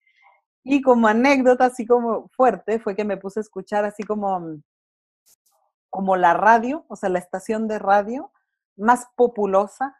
[0.65, 4.61] Y como anécdota así como fuerte fue que me puse a escuchar así como,
[5.91, 8.33] como la radio, o sea, la estación de radio
[8.77, 9.97] más populosa,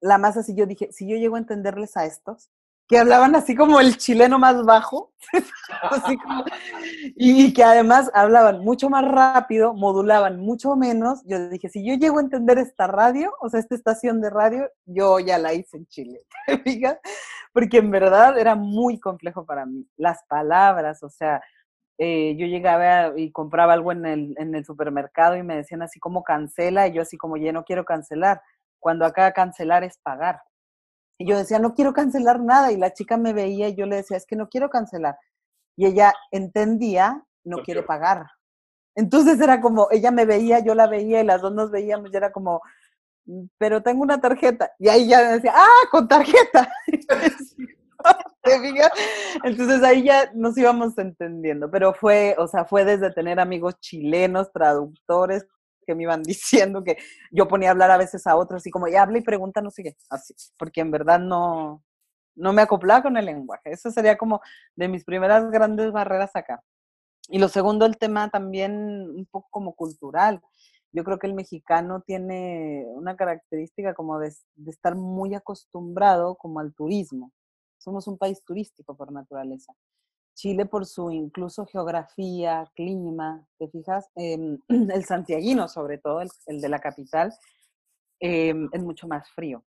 [0.00, 2.50] la más así, yo dije, si yo llego a entenderles a estos,
[2.88, 5.12] que hablaban así como el chileno más bajo,
[7.16, 11.22] y que además hablaban mucho más rápido, modulaban mucho menos.
[11.24, 14.68] Yo dije, si yo llego a entender esta radio, o sea, esta estación de radio,
[14.84, 16.20] yo ya la hice en Chile,
[17.52, 19.86] porque en verdad era muy complejo para mí.
[19.96, 21.42] Las palabras, o sea,
[21.98, 26.00] eh, yo llegaba y compraba algo en el, en el supermercado y me decían así
[26.00, 28.42] como cancela, y yo así como, ya no quiero cancelar,
[28.78, 30.42] cuando acá cancelar es pagar.
[31.18, 33.96] Y yo decía, no quiero cancelar nada, y la chica me veía y yo le
[33.96, 35.16] decía, es que no quiero cancelar.
[35.76, 38.26] Y ella entendía, no quiere pagar.
[38.94, 42.16] Entonces era como, ella me veía, yo la veía y las dos nos veíamos y
[42.16, 42.60] era como,
[43.26, 44.72] mm, pero tengo una tarjeta.
[44.78, 46.68] Y ahí ya decía, ah, con tarjeta.
[49.44, 54.52] Entonces ahí ya nos íbamos entendiendo, pero fue, o sea, fue desde tener amigos chilenos,
[54.52, 55.46] traductores,
[55.86, 56.22] que me iban
[56.72, 56.96] diciendo que
[57.30, 59.70] yo ponía a hablar a veces a otros, así como, ya habla y pregunta, no
[59.70, 61.82] sé así, porque en verdad no,
[62.34, 63.72] no me acoplaba con el lenguaje.
[63.72, 64.40] Eso sería como
[64.76, 66.62] de mis primeras grandes barreras acá.
[67.28, 68.72] Y lo segundo, el tema también
[69.10, 70.40] un poco como cultural.
[70.92, 76.60] Yo creo que el mexicano tiene una característica como de, de estar muy acostumbrado como
[76.60, 77.32] al turismo.
[77.78, 79.72] Somos un país turístico por naturaleza.
[80.34, 84.08] Chile por su incluso geografía, clima, ¿te fijas?
[84.14, 87.32] Em, el santiaguino, sobre todo, el, de la capital,
[88.20, 89.64] em, es mucho más frío,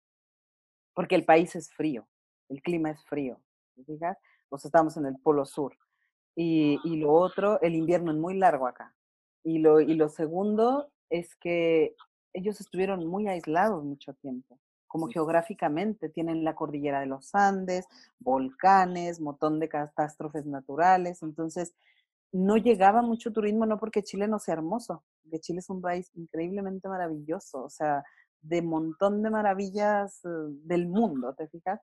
[0.93, 2.07] porque el país es frío,
[2.49, 3.39] el clima es frío,
[3.75, 4.17] ¿te fijas?
[4.49, 5.77] Pues estamos en el polo sur.
[6.35, 8.93] Y, y, lo otro, el invierno es muy largo acá.
[9.43, 11.95] Y lo, y lo segundo es que
[12.33, 17.87] ellos estuvieron muy aislados mucho tiempo como geográficamente tienen la cordillera de los Andes,
[18.19, 21.73] volcanes, montón de catástrofes naturales, entonces
[22.31, 26.11] no llegaba mucho turismo, no porque Chile no sea hermoso, porque Chile es un país
[26.15, 28.03] increíblemente maravilloso, o sea,
[28.41, 30.29] de montón de maravillas eh,
[30.63, 31.81] del mundo, ¿te fijas?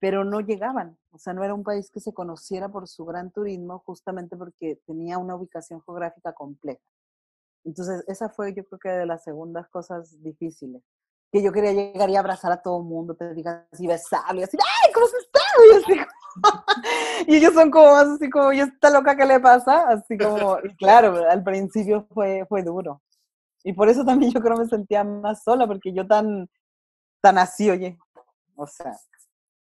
[0.00, 3.30] Pero no llegaban, o sea, no era un país que se conociera por su gran
[3.32, 6.82] turismo, justamente porque tenía una ubicación geográfica compleja.
[7.64, 10.82] Entonces, esa fue yo creo que de las segundas cosas difíciles
[11.34, 14.44] que yo quería llegar y abrazar a todo el mundo, te digas así, besarlo y
[14.44, 15.40] así, ¡ay, cómo se está!
[17.26, 19.88] Y, ellos son como más así como, ¿y esta loca qué le pasa?
[19.88, 23.02] Así como, y claro, al principio fue, fue duro.
[23.64, 26.48] Y por eso también yo creo me sentía más sola, porque yo tan,
[27.20, 27.98] tan así, oye,
[28.54, 28.92] o sea.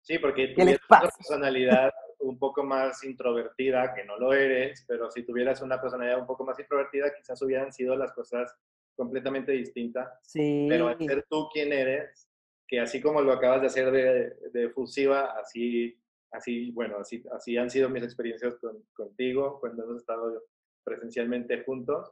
[0.04, 5.24] Sí, porque tienes una personalidad un poco más introvertida, que no lo eres, pero si
[5.24, 8.56] tuvieras una personalidad un poco más introvertida, quizás hubieran sido las cosas
[8.98, 10.20] completamente distinta.
[10.24, 10.66] Sí.
[10.68, 12.28] Pero al ser tú quien eres,
[12.68, 15.98] que así como lo acabas de hacer de, de fusiva, así,
[16.32, 18.56] así, bueno, así, así han sido mis experiencias
[18.94, 20.44] contigo cuando hemos estado
[20.84, 22.12] presencialmente juntos.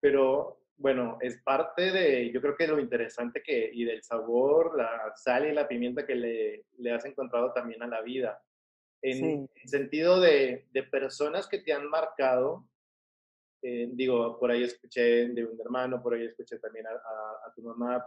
[0.00, 5.12] Pero bueno, es parte de, yo creo que lo interesante que, y del sabor, la
[5.16, 8.42] sal y la pimienta que le, le has encontrado también a la vida.
[9.00, 9.68] En sí.
[9.68, 12.66] sentido de, de personas que te han marcado,
[13.66, 17.62] eh, digo, por ahí escuché de un hermano, por ahí escuché también a, a, tu
[17.62, 18.06] mamá.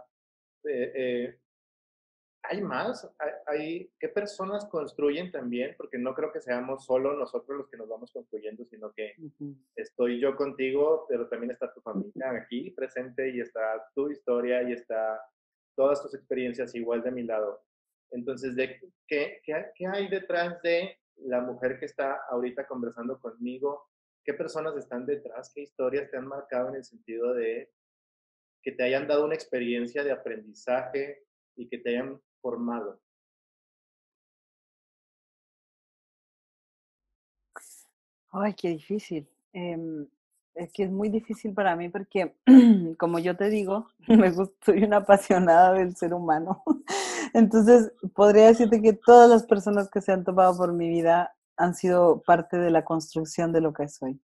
[0.62, 1.38] Eh, eh,
[2.44, 3.10] ¿Hay más?
[3.44, 5.74] ¿Hay, ¿Qué personas construyen también?
[5.76, 9.14] Porque no creo que seamos solo nosotros los que nos vamos construyendo, sino que
[9.74, 14.74] estoy yo contigo, pero también está tu familia aquí presente y está tu historia y
[14.74, 15.20] está
[15.74, 17.64] todas tus experiencias igual de mi lado.
[18.12, 23.88] Entonces, ¿de qué, qué, qué hay detrás de la mujer que está ahorita conversando conmigo?
[24.28, 27.72] Qué personas están detrás, qué historias te han marcado en el sentido de
[28.62, 31.24] que te hayan dado una experiencia de aprendizaje
[31.56, 33.00] y que te hayan formado.
[38.30, 39.26] Ay, qué difícil.
[39.54, 40.06] Em,
[40.54, 42.36] es que es muy difícil para mí porque,
[42.98, 46.62] como yo te digo, me soy una apasionada del ser humano.
[47.32, 51.74] Entonces, podría decirte que todas las personas que se han tomado por mi vida han
[51.74, 54.20] sido parte de la construcción de lo que soy.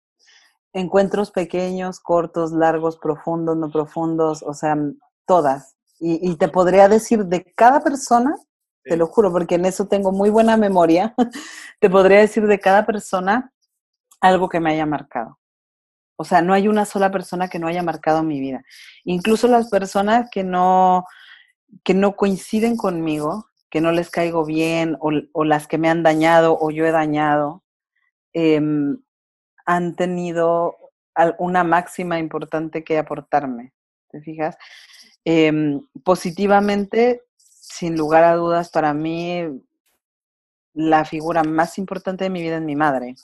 [0.74, 4.78] Encuentros pequeños, cortos, largos, profundos, no profundos, o sea,
[5.26, 5.76] todas.
[6.00, 8.36] Y, te podría decir de cada persona,
[8.84, 11.14] te lo juro, porque en eso tengo muy buena memoria,
[11.80, 13.54] te podría decir de cada persona
[14.20, 15.38] algo que me haya marcado.
[16.16, 18.64] O sea, no hay una sola persona que no haya marcado mi vida.
[19.04, 21.06] Incluso las personas que no,
[21.84, 26.58] que no coinciden conmigo, que no les caigo bien o, las que me han dañado
[26.60, 27.64] o yo he dañado,
[28.34, 28.98] em,
[29.66, 30.76] han tenido
[31.40, 33.74] una máxima importante que aportarme.
[34.10, 34.58] ¿Te fijas?
[35.26, 39.44] Em, positivamente, sin lugar a dudas, para mí
[40.74, 43.16] la figura más importante de mi vida es mi madre.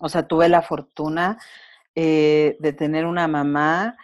[0.00, 1.38] O sea, tuve la fortuna
[1.94, 3.96] eh, de tener una mamá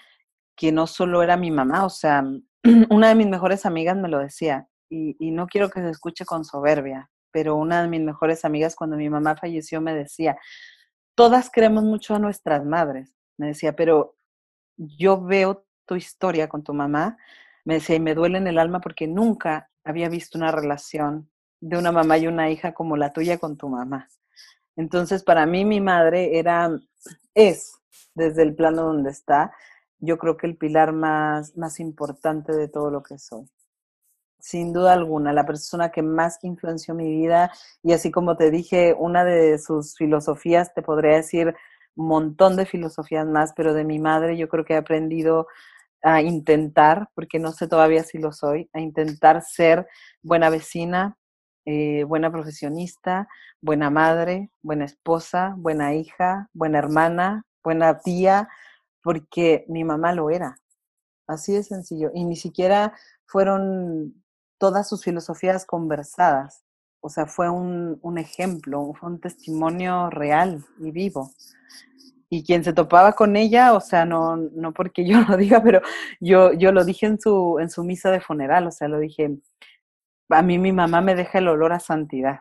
[0.56, 2.22] que no solo era mi mamá, o sea,
[2.90, 6.44] una de mis mejores amigas me lo decía, y, no quiero que se escuche con
[6.44, 10.36] soberbia, pero una de mis mejores amigas cuando mi mamá falleció me decía,
[11.14, 14.16] todas queremos mucho a nuestras madres, me decía, pero
[14.76, 17.16] yo veo tu historia con tu mamá,
[17.64, 21.76] me decía, y me duele en el alma porque nunca había visto una relación de
[21.76, 24.08] una mamá y una hija como la tuya con tu mamá.
[24.76, 26.70] Entonces, para mí mi madre era,
[27.34, 27.72] es,
[28.14, 29.52] desde el plano donde está,
[29.98, 33.50] yo creo que el pilar más, más importante de todo lo que soy.
[34.40, 37.50] Sin duda alguna, la persona que más influenció mi vida
[37.82, 41.54] y así como te dije, una de sus filosofías, te podría decir
[41.96, 45.48] un montón de filosofías más, pero de mi madre yo creo que he aprendido
[46.02, 49.88] a intentar, porque no sé todavía si lo soy, a intentar ser
[50.22, 51.16] buena vecina,
[51.66, 53.28] eh, buena profesionista,
[53.60, 58.48] buena madre, buena esposa, buena hija, buena hermana, buena tía,
[59.02, 60.56] porque mi mamá lo era.
[61.26, 62.10] Así de sencillo.
[62.14, 62.94] Y ni siquiera
[63.26, 64.14] fueron
[64.58, 66.64] todas sus filosofías conversadas.
[67.00, 71.32] O sea, fue un, un ejemplo, fue un testimonio real y vivo
[72.30, 75.80] y quien se topaba con ella, o sea, no, no porque yo lo diga, pero
[76.20, 79.38] yo, yo lo dije en su, en su misa de funeral, o sea, lo dije,
[80.28, 82.40] a mí mi mamá me deja el olor a santidad,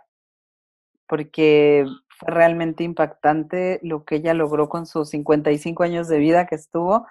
[1.08, 6.56] porque fue realmente impactante lo que ella logró con sus 55 años de vida que
[6.56, 7.08] estuvo.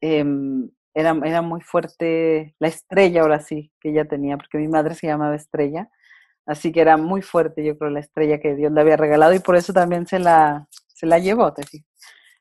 [0.00, 4.94] Em, era, era muy fuerte la estrella, ahora sí, que ella tenía, porque mi madre
[4.94, 5.90] se llamaba Estrella.
[6.46, 9.38] Así que era muy fuerte, yo creo, la estrella que Dios le había regalado y
[9.38, 11.62] por eso también se la, se la llevó, te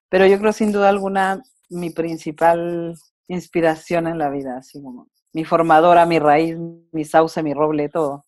[0.09, 2.95] Pero yo creo sin duda alguna mi principal
[3.27, 6.57] inspiración en la vida, así como mi formadora, mi raíz,
[6.91, 8.25] mi sauce, mi roble, todo.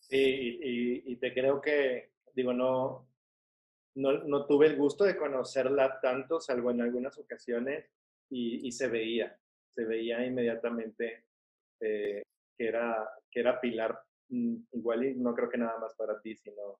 [0.00, 0.58] Sí,
[1.06, 3.06] y, te creo que, digo, no,
[3.94, 7.86] no, tuve el gusto de conocerla tanto, salvo en algunas ocasiones,
[8.30, 9.38] y, se veía,
[9.74, 11.24] se veía inmediatamente
[11.80, 12.22] eh,
[12.56, 16.36] que, era, que era pilar, mm, igual y no creo que nada más para ti,
[16.36, 16.78] sino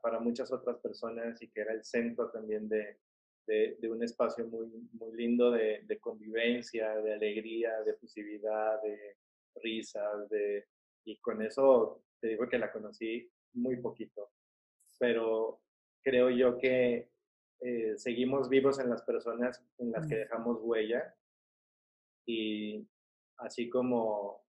[0.00, 2.98] para, muchas otras personas y que era el centro también de,
[3.46, 9.16] de, un espacio muy, muy lindo de, de, convivencia, de alegría, de efusividad, de
[9.56, 10.66] risas, de,
[11.04, 14.30] y con eso te digo que la conocí muy poquito,
[14.98, 15.60] pero
[16.02, 17.08] creo yo que
[17.60, 21.14] eh, seguimos vivos en las personas en las que dejamos huella.
[22.26, 22.86] Y
[23.38, 24.44] así como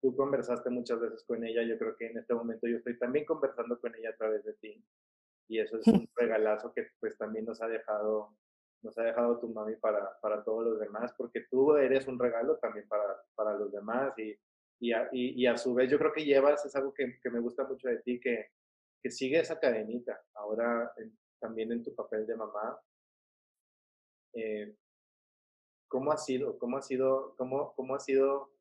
[0.00, 3.24] tú conversaste muchas veces con ella, yo creo que en este momento yo estoy también
[3.24, 4.84] conversando con ella a través de ti.
[5.48, 8.36] Y eso es un regalazo que pues también nos ha dejado
[8.82, 12.58] nos ha dejado tu mami para, para todos los demás, porque tú eres un regalo
[12.58, 14.38] también para, para los demás y,
[14.80, 17.40] y, a, y, a su vez yo creo que llevas, es algo que, que me
[17.40, 18.50] gusta mucho de ti, que,
[19.02, 20.92] que sigue esa cadenita, ahora
[21.38, 22.80] también en tu papel de mamá.
[24.34, 24.74] Eh,
[25.88, 26.58] ¿Cómo ha sido?
[26.58, 27.34] ¿Cómo ha sido?
[27.36, 28.52] ¿Cómo, cómo ha sido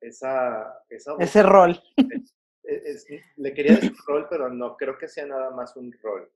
[0.00, 1.80] esa, esa ese rol?
[3.36, 6.30] le quería decir rol, pero no creo que sea nada más un rol.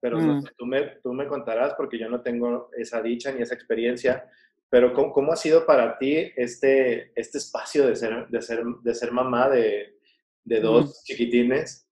[0.00, 0.44] Pero mm.
[0.56, 4.28] tú, me, tú me contarás porque yo no tengo esa dicha ni esa experiencia.
[4.68, 8.94] Pero ¿cómo, cómo ha sido para ti este, este espacio de ser, de ser, de
[8.94, 9.98] ser mamá de,
[10.44, 11.04] de dos mm.
[11.04, 11.83] chiquitines?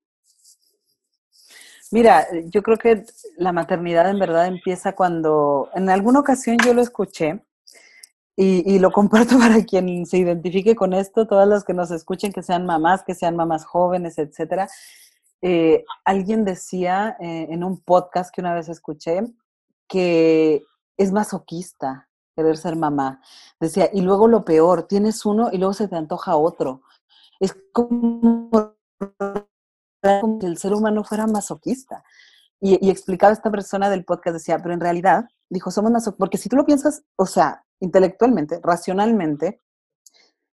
[1.93, 3.05] Mira, yo creo que
[3.37, 7.43] la maternidad en verdad empieza cuando, en alguna ocasión yo lo escuché,
[8.35, 12.43] y, lo comparto para quien se identifique con esto, todas las que nos escuchen, que
[12.43, 14.69] sean mamás, que sean mamás jóvenes, etcétera.
[15.43, 19.23] Eh, alguien decía eh, en un podcast que una vez escuché
[19.89, 20.63] que
[20.97, 23.21] es masoquista querer ser mamá.
[23.61, 26.83] Decía, y luego lo peor, tienes uno y luego se te antoja otro.
[27.41, 28.51] Es como,
[30.03, 32.05] como si el ser humano fuera masoquista.
[32.61, 36.39] Y, y, explicaba esta persona del podcast, decía, pero en realidad, dijo, somos masoquistas, porque
[36.39, 39.61] si tú lo piensas, o sea, intelectualmente, racionalmente,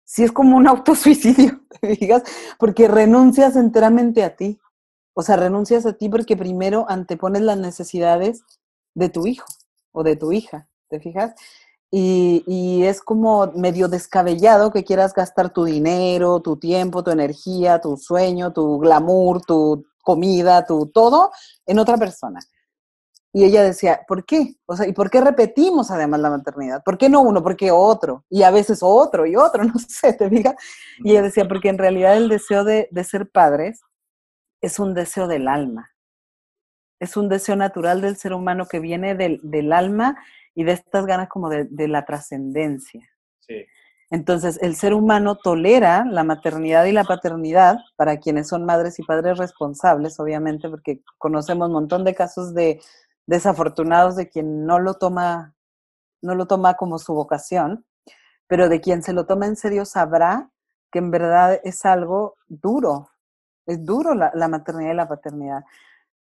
[0.08, 2.22] si es como un autosuicidio, te digas,
[2.58, 4.58] porque renuncias enteramente a ti.
[5.12, 8.42] O sea, renuncias a ti porque primero antepones las necesidades
[8.94, 9.46] de tu hijo
[9.92, 11.34] o de tu hija, ¿te fijas?
[11.90, 17.80] Y, y, es como medio descabellado que quieras gastar tu dinero, tu tiempo, tu energía,
[17.80, 21.30] tu sueño, tu glamour, tu comida, tu todo
[21.64, 22.40] en otra persona.
[23.32, 24.56] Y ella decía, ¿por qué?
[24.66, 26.82] O sea, ¿y por qué repetimos además la maternidad?
[26.82, 27.42] ¿Por qué no uno?
[27.42, 28.24] ¿Por qué otro?
[28.30, 30.56] Y a veces otro y otro, no sé, te diga.
[31.04, 33.82] Y ella decía, porque en realidad el deseo de, ser padres
[34.62, 35.90] es un deseo del alma.
[37.00, 40.16] Es un deseo natural del ser humano que viene del, alma
[40.58, 43.08] y de estas ganas como de, de la trascendencia.
[43.38, 43.64] Sí.
[44.10, 49.04] Entonces, el ser humano tolera la maternidad y la paternidad para quienes son madres y
[49.04, 52.80] padres responsables, obviamente, porque conocemos un montón de casos de
[53.28, 55.54] desafortunados de quien no lo toma,
[56.22, 57.86] no lo toma como su vocación,
[58.48, 60.50] pero de quien se lo toma en serio sabrá
[60.90, 63.10] que en verdad es algo duro,
[63.66, 65.62] es duro la, maternidad y la paternidad,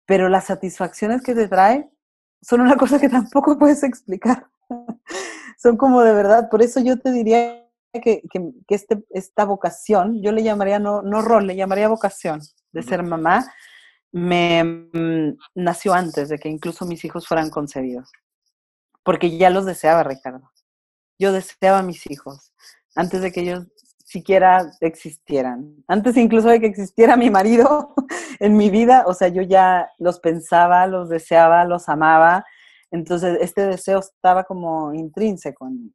[0.05, 1.89] pero las satisfacciones que te trae
[2.41, 4.47] son una cosa que tampoco puedes explicar.
[5.57, 7.63] son como de verdad, por eso yo te diría
[7.93, 12.83] que, que, este, esta vocación, yo le llamaría no, no rol, le llamaría vocación de
[12.83, 13.45] ser mamá,
[14.11, 18.11] me mm, nació antes de que incluso mis hijos fueran concebidos,
[19.03, 20.51] porque ya los deseaba, Ricardo.
[21.19, 22.53] Yo deseaba a mis hijos
[22.95, 23.67] antes de que ellos
[24.07, 25.83] siquiera existieran.
[25.85, 27.93] Antes incluso de que existiera mi marido
[28.39, 32.45] en mi vida, o sea, yo ya los pensaba, los deseaba, los amaba.
[32.89, 35.93] Entonces, este deseo estaba como intrínseco en mí.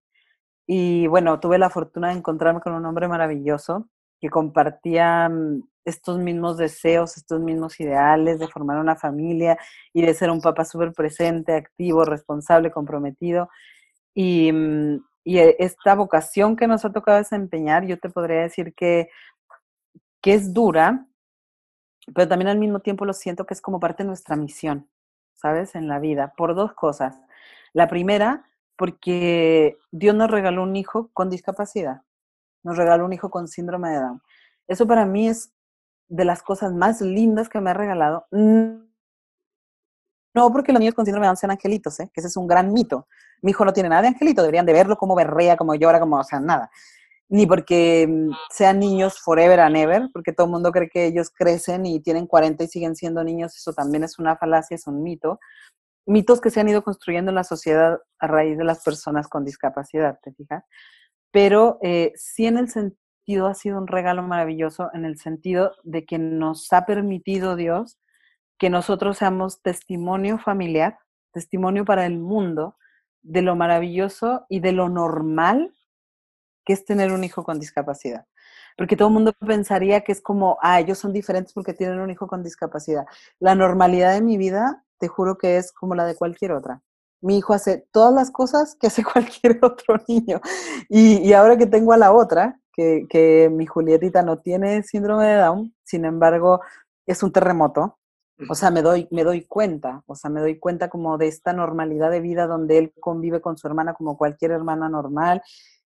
[0.67, 3.89] Y bueno, tuve la fortuna de encontrarme con un hombre maravilloso
[4.21, 9.57] que compartía mm, estos mismos deseos, estos mismos ideales de formar una familia
[9.95, 13.49] y de ser un papá súper presente, activo, responsable, comprometido.
[14.15, 18.75] Y, mm, y e, esta vocación que nos ha tocado desempeñar, yo te podría decir
[18.75, 19.09] que,
[20.21, 21.07] que es dura,
[22.15, 24.89] pero también al mismo tiempo lo siento que es como parte de nuestra misión,
[25.35, 25.75] ¿sabes?
[25.75, 27.19] En la vida, por dos cosas.
[27.73, 28.45] La primera,
[28.77, 32.03] porque Dios nos regaló un hijo con discapacidad,
[32.63, 34.23] nos regaló un hijo con síndrome de Down.
[34.69, 35.53] Eso para mí es
[36.09, 38.27] de las cosas más lindas que me ha regalado.
[40.35, 42.11] No porque los niños con síndrome de Down sean angelitos, ¿eh?
[42.13, 43.07] que ese es un gran mito.
[43.43, 46.19] Mi hijo no tiene nada de angelito, deberían de verlo como berrea, como llora, como,
[46.19, 46.71] o sea, nada.
[47.29, 51.31] Ni porque mm, sean niños forever and ever, porque todo el mundo cree que ellos
[51.31, 55.03] crecen y tienen 40 y siguen siendo niños, eso también es una falacia, es un
[55.03, 55.41] mito.
[56.07, 59.45] Mitos que se han ido construyendo en la sociedad a raíz de las personas con
[59.45, 60.65] discapacidad, ¿te fijas?
[61.31, 66.05] Pero eh, sí en el sentido ha sido un regalo maravilloso, en el sentido de
[66.05, 67.99] que nos ha permitido Dios
[68.59, 70.99] que nosotros seamos testimonio familiar,
[71.33, 72.77] testimonio para el mundo
[73.23, 75.75] de lo maravilloso y de lo normal
[76.65, 78.27] que es tener un hijo con discapacidad.
[78.77, 82.11] Porque todo el mundo pensaría que es como, ah, ellos son diferentes porque tienen un
[82.11, 83.05] hijo con discapacidad.
[83.39, 86.83] La normalidad de mi vida, te juro que es como la de cualquier otra.
[87.21, 90.41] Mi hijo hace todas las cosas que hace cualquier otro niño.
[90.89, 95.37] Y, ahora que tengo a la otra, que, que mi Julietita no tiene síndrome de
[95.37, 96.61] Down, sin embargo,
[97.07, 97.99] es un terremoto,
[98.49, 101.53] o sea, me doy, me doy cuenta, o sea, me doy cuenta como de esta
[101.53, 105.43] normalidad de vida donde él convive con su hermana como cualquier hermana normal.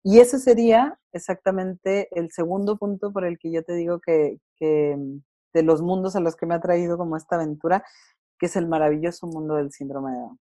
[0.03, 4.97] Y ese sería exactamente el segundo punto por el que yo te digo que, que
[5.53, 7.83] de los mundos a los que me ha traído como esta aventura,
[8.37, 10.39] que es el maravilloso mundo del síndrome de Down,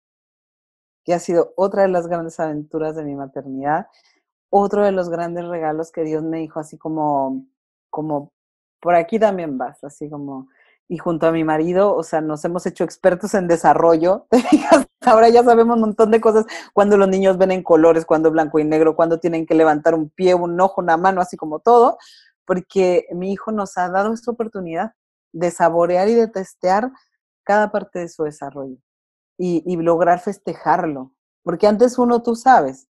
[1.04, 3.88] que ha sido otra de las grandes aventuras de mi maternidad,
[4.50, 7.46] otro de los grandes regalos que Dios me dijo, así como,
[7.90, 8.32] como,
[8.82, 10.50] por aquí también vas, así como,
[10.90, 14.28] y junto a mi marido, o sea, nos hemos hecho expertos en desarrollo.
[15.02, 18.60] Ahora ya sabemos un montón de cosas cuando los niños ven en colores, cuando blanco
[18.60, 21.98] y negro, cuando tienen que levantar un pie, un ojo, una mano, así como todo,
[22.46, 24.94] porque mi hijo nos ha dado esta oportunidad
[25.34, 26.92] de saborear y de testear
[27.44, 28.78] cada parte de su desarrollo
[29.38, 31.14] y, y lograr festejarlo.
[31.44, 32.88] Porque antes uno, tú sabes,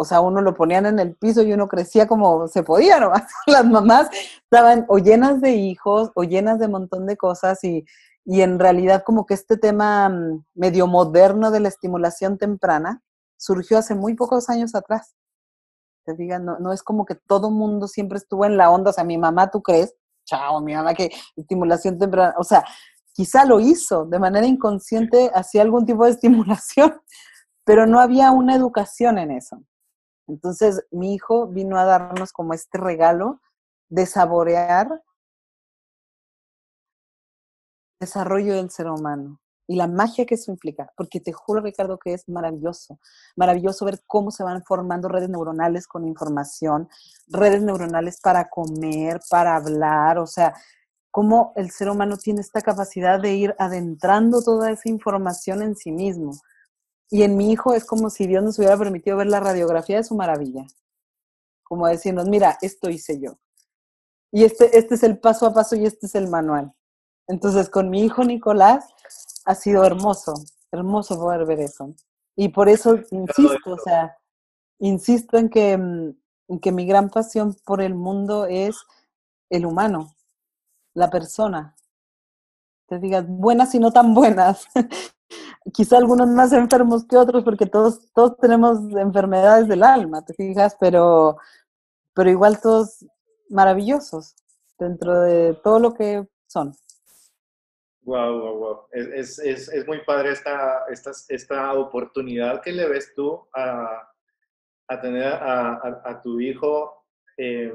[0.00, 3.24] o sea, uno lo ponían en el piso y uno crecía como se podía nomás.
[3.46, 4.08] Las mamás
[4.44, 7.84] estaban o llenas de hijos o llenas de un montón de cosas y,
[8.24, 13.02] y en realidad como que este tema mm, medio moderno de la estimulación temprana
[13.36, 15.14] surgió hace muy pocos años atrás.
[16.06, 18.92] Te digan, no, no es como que todo mundo siempre estuvo en la onda, o
[18.94, 19.94] sea, mi mamá, ¿tú crees?
[20.24, 22.64] Chao, mi mamá que estimulación temprana, o sea,
[23.12, 26.98] quizá lo hizo de manera inconsciente, hacía algún tipo de estimulación,
[27.64, 29.62] pero no había una educación en eso.
[30.30, 33.40] Entonces, mi hijo vino a darnos como este regalo
[33.88, 35.02] de saborear
[38.00, 41.96] el desarrollo del ser humano y la magia que eso implica, porque te juro, Ricardo,
[41.96, 42.98] que es maravilloso,
[43.36, 46.88] maravilloso ver cómo se van formando redes neuronales con información,
[47.28, 50.54] redes neuronales para comer, para hablar, o sea,
[51.12, 55.92] cómo el ser humano tiene esta capacidad de ir adentrando toda esa información en sí
[55.92, 56.32] mismo.
[57.10, 60.04] Y en mi hijo es como si Dios nos hubiera permitido ver la radiografía de
[60.04, 60.64] su maravilla.
[61.64, 63.38] Como decirnos, mira, esto hice yo.
[64.32, 66.72] Y este, este es el paso a paso y este es el manual.
[67.26, 68.86] Entonces, con mi hijo Nicolás
[69.44, 70.34] ha sido hermoso,
[70.70, 71.94] hermoso poder ver eso.
[72.36, 74.16] Y por eso insisto, o sea,
[74.78, 76.16] insisto en que, mm,
[76.48, 78.76] en que mi gran pasión por el mundo es
[79.50, 80.14] el humano,
[80.94, 81.74] la persona.
[82.86, 84.66] Te digas, buenas y no tan buenas.
[85.72, 90.76] quizá algunos más enfermos que otros, porque todos, todos tenemos enfermedades del alma, te fijas,
[90.80, 91.36] pero,
[92.14, 93.04] pero igual todos
[93.48, 94.34] maravillosos
[94.78, 96.74] dentro de todo lo que son.
[98.02, 98.80] Wow, wow, wow.
[98.92, 104.10] Es, es, es muy padre esta, esta, esta, oportunidad que le ves tú a,
[104.88, 107.04] a tener a, tu hijo
[107.36, 107.72] eh,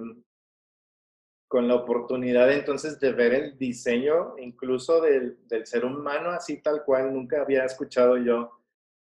[1.47, 7.13] con la oportunidad entonces de ver el diseño incluso del, ser humano así tal cual,
[7.13, 8.51] nunca había escuchado yo,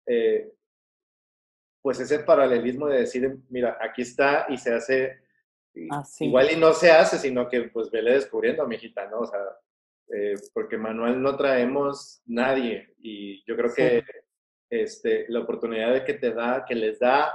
[0.06, 0.52] eh,
[1.82, 5.20] pues ese paralelismo de decir, mira, aquí está y se hace,
[6.20, 9.20] igual y no se hace, sino que pues vele descubriendo, mi hijita, ¿no?
[9.20, 9.40] O sea,
[10.12, 14.04] eh, porque manual no traemos nadie y yo creo que
[14.70, 17.32] este, la oportunidad de que te da, que les da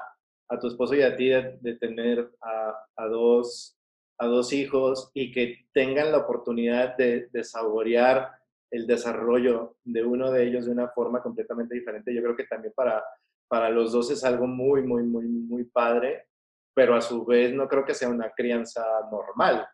[0.49, 3.77] a tu esposo y a ti de, tener a, dos,
[4.19, 8.31] a dos hijos y que tengan la oportunidad de, de saborear
[8.71, 12.15] el desarrollo de uno de ellos de una forma completamente diferente.
[12.15, 13.05] Yo creo que también para,
[13.49, 16.27] para los dos es algo muy, muy, muy, muy padre,
[16.75, 19.67] pero a su vez no creo que sea una crianza normal.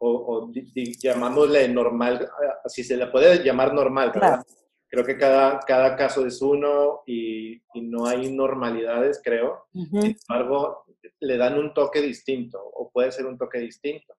[0.00, 0.52] O, o
[1.00, 2.28] llamámosle normal,
[2.66, 4.44] si se le puede llamar normal, ¿verdad?
[4.88, 9.66] Creo que cada, cada caso es uno y, y no hay normalidades, creo.
[9.72, 10.84] Sin embargo,
[11.20, 14.14] le dan un toque distinto o puede ser un toque distinto.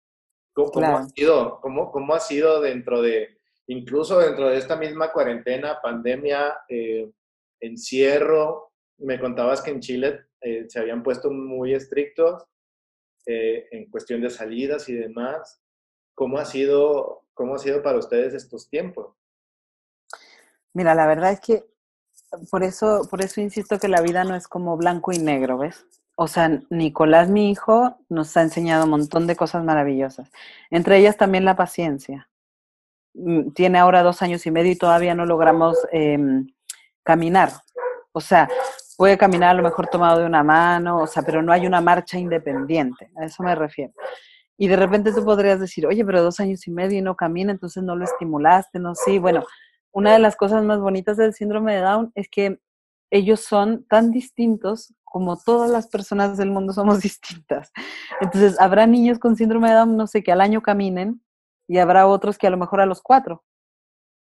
[0.54, 5.80] ¿Cómo, ha, sido, cómo, cómo ha sido dentro de, incluso dentro de esta misma cuarentena,
[5.82, 7.10] pandemia, eh,
[7.62, 12.44] encierro, me contabas que en Chile eh, se habían puesto muy estrictos
[13.26, 15.62] eh, en cuestión de salidas y demás.
[16.16, 19.16] ¿Cómo ha sido, cómo ha sido para ustedes estos tiempos?
[20.74, 21.64] Mira, la verdad es que
[22.52, 25.86] por eso, por eso insisto que la vida no es como blanco y negro, ¿ves?
[26.22, 30.30] O sea, Nicolás, mi hijo, nos ha enseñado un montón de cosas maravillosas.
[30.70, 32.28] Entre ellas también la paciencia.
[33.14, 36.48] Mm, tiene ahora dos años y medio y todavía no logramos em,
[37.04, 37.52] caminar.
[38.12, 38.50] O sea,
[38.98, 41.80] puede caminar a lo mejor tomado de una mano, o sea, pero no hay una
[41.80, 43.94] marcha independiente, a eso me refiero.
[44.58, 47.54] Y de repente tú podrías decir, oye, pero dos años y medio y no camina,
[47.54, 49.46] entonces no lo estimulaste, no, sí, bueno,
[49.94, 52.60] una de las cosas más bonitas del síndrome de Down es que
[53.10, 57.72] ellos son tan distintos como todas las personas del mundo somos distintas.
[58.22, 61.22] Entonces, habrá niños con síndrome de Down, no sé, que al año caminen,
[61.68, 63.44] y habrá otros que a lo mejor a los cuatro,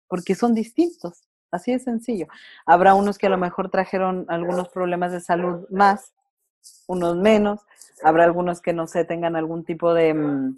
[0.07, 2.27] porque son distintos, así de sencillo.
[2.65, 6.13] Habrá unos que a lo mejor trajeron algunos problemas de salud más,
[6.87, 7.61] unos menos,
[8.03, 10.57] habrá algunos que no sé, tengan algún tipo de, mm,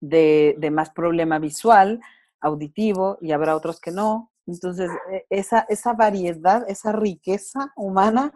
[0.00, 2.00] de, más problema visual,
[2.40, 4.32] auditivo, y habrá otros que no.
[4.46, 8.32] Entonces, e, esa, esa variedad, esa riqueza humana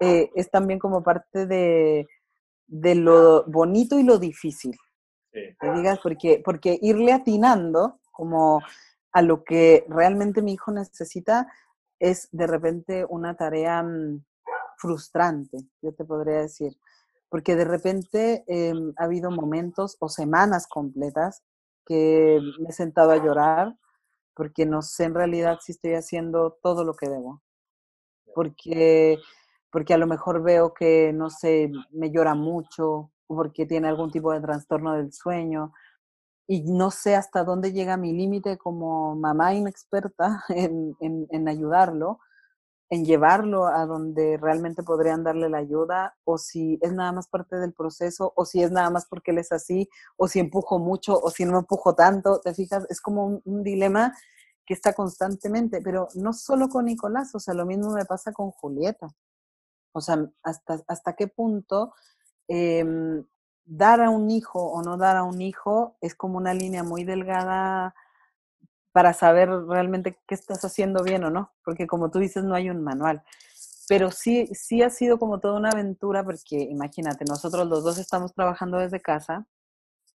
[0.00, 2.08] eh, es también como parte de,
[2.66, 4.76] de lo bonito y lo difícil.
[5.32, 8.60] Digas, porque, porque irle atinando como
[9.12, 11.46] a lo que realmente mi hijo necesita
[12.00, 14.24] es de repente una tarea mm,
[14.76, 16.76] frustrante, yo te podría decir,
[17.28, 21.42] porque de repente em, ha habido momentos o semanas completas
[21.86, 23.76] que me he sentado a llorar
[24.34, 27.42] porque no sé en realidad si estoy haciendo todo lo que debo.
[28.34, 29.18] Porque,
[29.70, 34.32] porque a lo mejor veo que, no sé, me llora mucho, porque tiene algún tipo
[34.32, 35.72] de trastorno del sueño.
[36.48, 42.18] Y no sé hasta dónde llega mi límite como mamá inexperta en, en, ayudarlo,
[42.90, 47.56] en llevarlo a donde realmente podrían darle la ayuda, o si es nada más parte
[47.56, 51.20] del proceso, o si es nada más porque él es así, o si empujo mucho,
[51.20, 54.12] o si no empujo tanto, te fijas, es como un, un dilema
[54.66, 58.50] que está constantemente, pero no solo con Nicolás, o sea, lo mismo me pasa con
[58.50, 59.08] Julieta.
[59.92, 61.92] O sea, hasta, hasta qué punto
[62.52, 63.24] Em,
[63.64, 67.04] dar a un hijo o no dar a un hijo es como una línea muy
[67.04, 67.94] delgada
[68.90, 72.68] para saber realmente qué estás haciendo bien o no, porque como tú dices, no hay
[72.68, 73.22] un manual.
[73.88, 78.34] Pero sí, sí ha sido como toda una aventura, porque imagínate, nosotros los dos estamos
[78.34, 79.46] trabajando desde casa,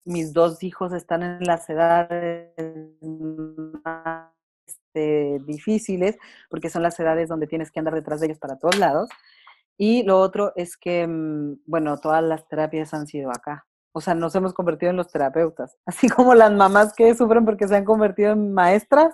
[0.04, 2.52] mis dos hijos están en las edades
[3.86, 4.32] más
[4.68, 6.18] este, difíciles,
[6.50, 9.10] porque son las edades donde tienes que andar detrás de ellos para todos lados.
[9.78, 13.66] Y lo otro es que, mm, bueno, todas las terapias han sido acá.
[13.94, 15.78] O sea, nos hemos convertido en los terapeutas.
[15.86, 19.14] Así como las mamás que sufren porque se han convertido en maestras,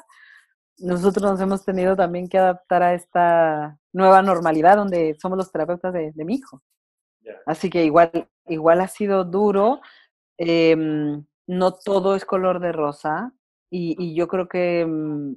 [0.77, 5.93] nosotros nos hemos tenido también que adaptar a esta nueva normalidad donde somos los terapeutas
[5.93, 6.61] de, mi hijo.
[7.45, 9.81] Así que igual, igual ha sido duro.
[10.37, 13.33] Em, no todo es color de rosa.
[13.69, 15.35] Y, y yo creo que mm,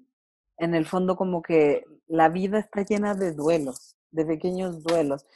[0.59, 5.27] en el fondo como que la vida está llena de duelos de pequeños duelos.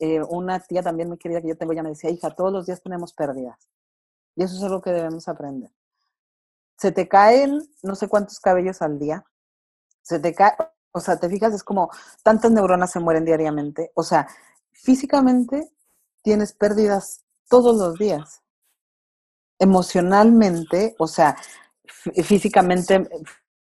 [0.00, 2.66] Eh, una tía también muy querida que yo tengo ya me decía, hija, todos los
[2.66, 3.68] días tenemos pérdidas.
[4.34, 5.70] Y eso es algo que debemos aprender.
[6.78, 9.24] Se te caen no sé cuántos cabellos al día.
[10.02, 10.54] Se te cae,
[10.92, 11.90] o sea, te fijas, es como
[12.22, 13.92] tantas neuronas se mueren diariamente.
[13.94, 14.26] O sea,
[14.72, 15.70] físicamente
[16.22, 18.42] tienes pérdidas todos los días.
[19.58, 21.36] Emocionalmente, o sea,
[22.24, 23.08] físicamente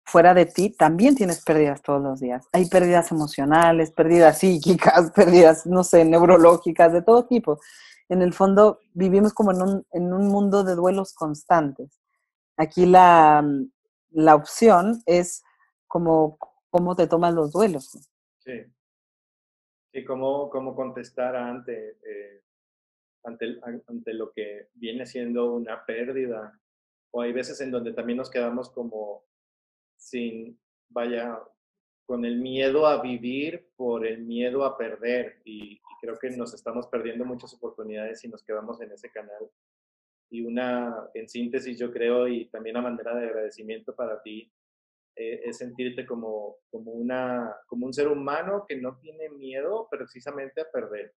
[0.07, 2.47] fuera de ti, también tienes pérdidas todos los días.
[2.53, 7.59] Hay pérdidas emocionales, pérdidas psíquicas, pérdidas, no sé, neurológicas, de todo tipo.
[8.07, 11.99] En el fondo, vivimos como en un, en un mundo de duelos constantes.
[12.55, 13.45] Aquí la,
[14.11, 15.43] la opción es
[15.87, 16.37] como
[16.69, 17.99] cómo te toman los duelos.
[18.39, 18.63] Sí.
[19.91, 22.43] Y cómo, cómo contestar ante, eh,
[23.25, 26.57] ante, ante lo que viene siendo una pérdida
[27.11, 29.26] o hay veces en donde también nos quedamos como
[30.07, 31.39] sin, vaya,
[32.05, 36.85] con el miedo a vivir por el miedo a perder y, creo que nos estamos
[36.87, 39.49] perdiendo muchas oportunidades si nos quedamos en ese canal.
[40.29, 44.51] Y una, en síntesis, yo creo, y también a manera de agradecimiento para ti,
[45.15, 50.61] eh, es sentirte como, como, una, como un ser humano que no tiene miedo precisamente
[50.61, 51.15] a perder.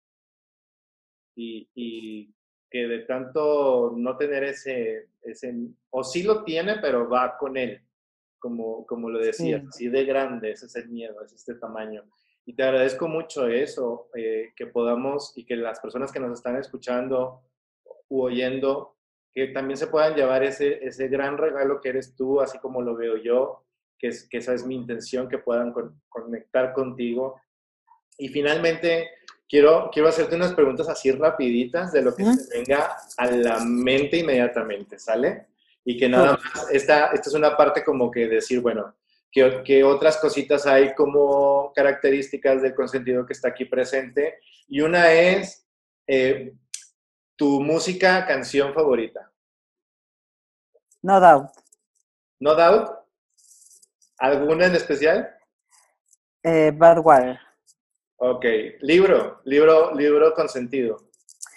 [1.36, 2.34] Y, y
[2.72, 5.54] que de tanto no tener ese, ese,
[5.90, 7.82] o sí lo tiene, pero va con él
[8.40, 12.04] como, como lo decías, así de grande, ese es el miedo, es este tamaño.
[12.46, 16.56] Y te agradezco mucho eso, eh, que podamos y que las personas que nos están
[16.56, 17.44] escuchando
[18.08, 18.96] u oyendo,
[19.32, 22.96] que también se puedan llevar ese, ese gran regalo que eres tú, así como lo
[22.96, 23.66] veo yo,
[24.00, 25.74] que, es, que esa es mi intención, que puedan
[26.08, 27.40] conectar contigo.
[28.18, 29.10] Y finalmente,
[29.48, 34.18] quiero, quiero hacerte unas preguntas así rapiditas de lo que se venga a la mente
[34.18, 35.48] inmediatamente, ¿sale?
[35.90, 38.96] Y que nada más, esta, esta es una parte como que decir, bueno,
[39.32, 44.38] que, otras cositas hay como características del consentido que está aquí presente.
[44.68, 45.68] Y una es
[46.06, 46.54] eh,
[47.36, 49.32] tu música, canción favorita.
[51.02, 51.50] No Doubt.
[52.40, 52.92] No Doubt.
[54.20, 55.28] ¿Alguna en especial?
[56.44, 57.40] Eh, Badwater.
[58.18, 58.46] Ok.
[58.82, 61.09] Libro, libro, libro consentido.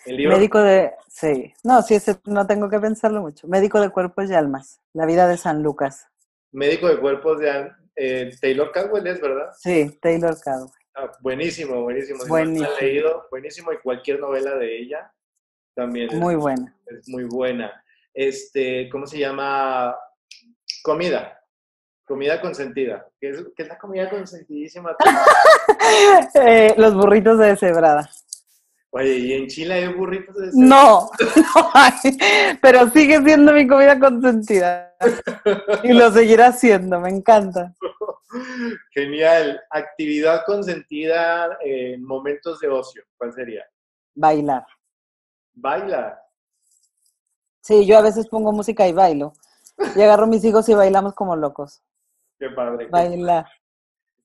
[0.06, 3.46] Médico de, sí, no, sí, ese no tengo que pensarlo mucho.
[3.46, 6.08] Médico de cuerpos y almas, la vida de San Lucas.
[6.50, 9.50] Médico de cuerpos de eh, Taylor Cadwell es, ¿verdad?
[9.56, 10.70] Sí, Taylor Cadwell.
[10.94, 12.24] Ah, buenísimo, buenísimo.
[12.26, 12.68] buenísimo.
[12.80, 15.12] leído, buenísimo y cualquier novela de ella
[15.74, 16.10] también.
[16.10, 16.76] Es, muy buena.
[16.86, 17.84] Es muy buena.
[18.12, 19.96] Este, ¿cómo se llama?
[20.82, 21.38] Comida.
[22.04, 23.06] Comida consentida.
[23.18, 24.94] ¿Qué es, qué es la comida consentidísima?
[26.34, 28.10] eh, los burritos de deshebrada.
[28.94, 31.10] Oye, ¿y en Chile hay burritos de No,
[31.54, 34.94] no hay, pero sigue siendo mi comida consentida.
[35.82, 37.72] Y lo seguirá siendo, me encanta.
[38.92, 39.58] Genial.
[39.70, 43.64] Actividad consentida en momentos de ocio, ¿cuál sería?
[44.14, 44.66] Bailar.
[45.54, 46.20] ¿Bailar?
[47.62, 49.32] Sí, yo a veces pongo música y bailo.
[49.96, 51.82] Y agarro a mis hijos y bailamos como locos.
[52.38, 52.88] Qué padre.
[52.88, 53.46] Bailar.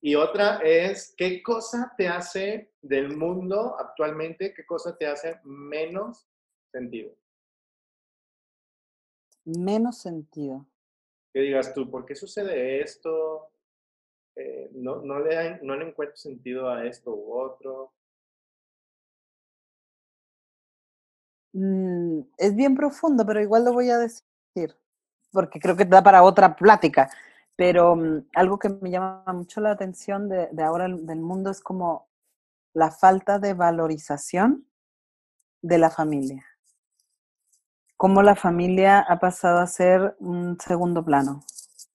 [0.01, 6.27] Y otra es, ¿qué cosa te hace del mundo actualmente, qué cosa te hace menos
[6.71, 7.15] sentido?
[9.45, 10.65] Menos sentido.
[11.33, 13.49] Que digas tú, ¿por qué sucede esto?
[14.35, 17.91] Eh, no, no, le, no le encuentro sentido a esto u otro.
[21.53, 24.75] Mm, es bien profundo, pero igual lo voy a decir,
[25.31, 27.09] porque creo que da para otra plática.
[27.58, 32.08] Pero mm, algo que me llama mucho la atención de, ahora del mundo es como
[32.74, 34.66] la falta de valorización
[35.62, 36.45] de la familia.
[37.97, 41.41] Cómo la familia ha pasado a ser un segundo plano.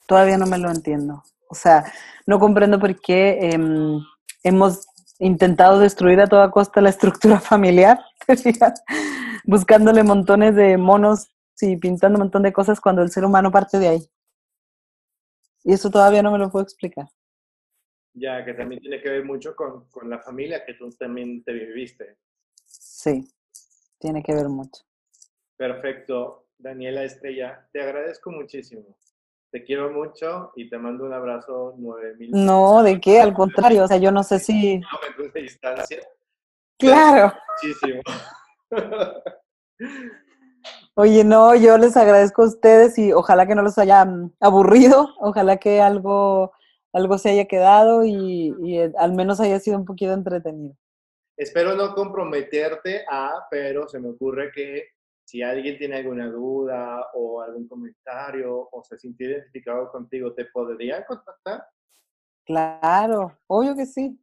[0.07, 1.23] Todavía no me lo entiendo.
[1.49, 1.85] O sea,
[2.27, 4.01] no comprendo por qué em,
[4.43, 4.87] hemos
[5.21, 8.01] intentado destruir a toda costa la estructura familiar,
[9.45, 11.29] buscándole montones de monos
[11.61, 14.11] y pintando un montón de cosas cuando el ser humano parte de ahí.
[15.65, 17.07] Y eso todavía no me lo puedo explicar.
[18.15, 21.53] Ya, que también tiene que ver mucho con, con la familia que tú también te
[21.53, 22.19] viviste.
[22.67, 23.29] Sí,
[23.99, 24.83] tiene que ver mucho.
[25.57, 26.47] Perfecto.
[26.59, 28.97] Daniela Estrella, te agradezco muchísimo.
[29.51, 32.31] Te quiero mucho y te mando un abrazo 9000.
[32.33, 33.21] No, ¿de qué?
[33.21, 34.81] Al contrario, o sea, yo no sé si...
[35.35, 36.01] de distancia.
[36.79, 37.35] Claro.
[37.63, 38.03] Muchísimo.
[40.95, 44.07] Oye, no, yo les agradezco a ustedes y ojalá que no los haya
[44.41, 46.53] aburrido, ojalá que algo,
[46.93, 50.77] algo se haya quedado y, eh, al menos haya sido un poquito entretenido.
[51.35, 54.89] Espero no comprometerte a, pero se me ocurre que
[55.25, 61.07] si alguien tiene alguna duda o algún comentario o se siente identificado contigo, ¿te podría
[61.07, 61.65] contactar?
[62.45, 64.21] Claro, obvio que sí.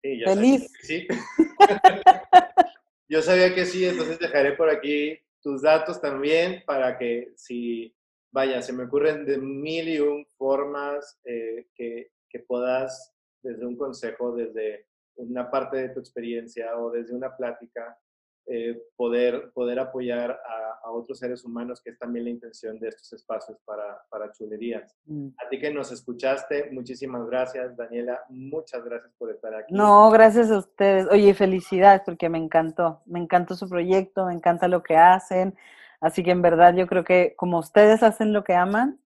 [0.00, 0.72] Feliz.
[0.82, 1.08] sí.
[3.08, 7.94] yo sabía que sí, entonces dejaré por aquí tus datos también para que si,
[8.30, 13.12] vaya, se me ocurren de mil y un formas eh, que, que puedas,
[13.42, 14.86] desde un consejo, desde
[15.16, 17.98] una parte de tu experiencia o desde una plática,
[18.46, 23.10] eh, poder, poder apoyar a, otros seres humanos, que es también la intención de estos
[23.14, 24.94] espacios para, para chulerías.
[25.06, 25.28] Mm.
[25.42, 28.20] A ti que nos escuchaste, muchísimas gracias, Daniela.
[28.28, 29.72] Muchas gracias por estar aquí.
[29.72, 31.06] No, gracias a ustedes.
[31.10, 33.00] Oye, felicidades porque me encantó.
[33.06, 35.56] Me encantó su proyecto, me encanta lo que hacen.
[36.00, 39.00] Así que en verdad yo creo que como ustedes hacen lo que aman,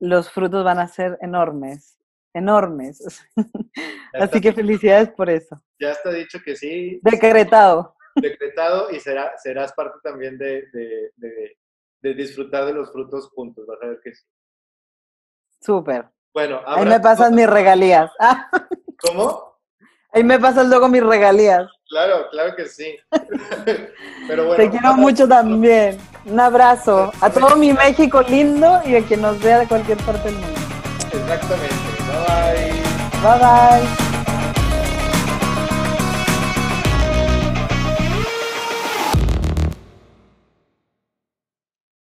[0.00, 1.98] los frutos van a ser enormes,
[2.32, 3.26] enormes.
[4.14, 5.60] Así que felicidades por eso.
[5.78, 6.98] Ya está dicho que sí.
[7.02, 10.64] Decretado decretado y será, serás parte también de,
[12.04, 14.24] de disfrutar de los frutos juntos, vas a ver que sí.
[15.60, 16.04] Súper.
[16.34, 18.10] Bueno, ahí me pasas mis regalías.
[19.00, 19.54] ¿Cómo?
[20.12, 21.66] Ahí me pasas luego mis regalías.
[21.88, 22.96] Claro, claro que sí.
[24.28, 25.96] Pero bueno, Te quiero mucho también.
[26.26, 30.30] Un abrazo a todo mi México lindo y a quien nos vea de cualquier parte
[30.30, 30.60] del mundo.
[31.12, 31.74] Exactamente.
[32.10, 32.82] Bye bye.
[33.22, 34.03] Bye bye.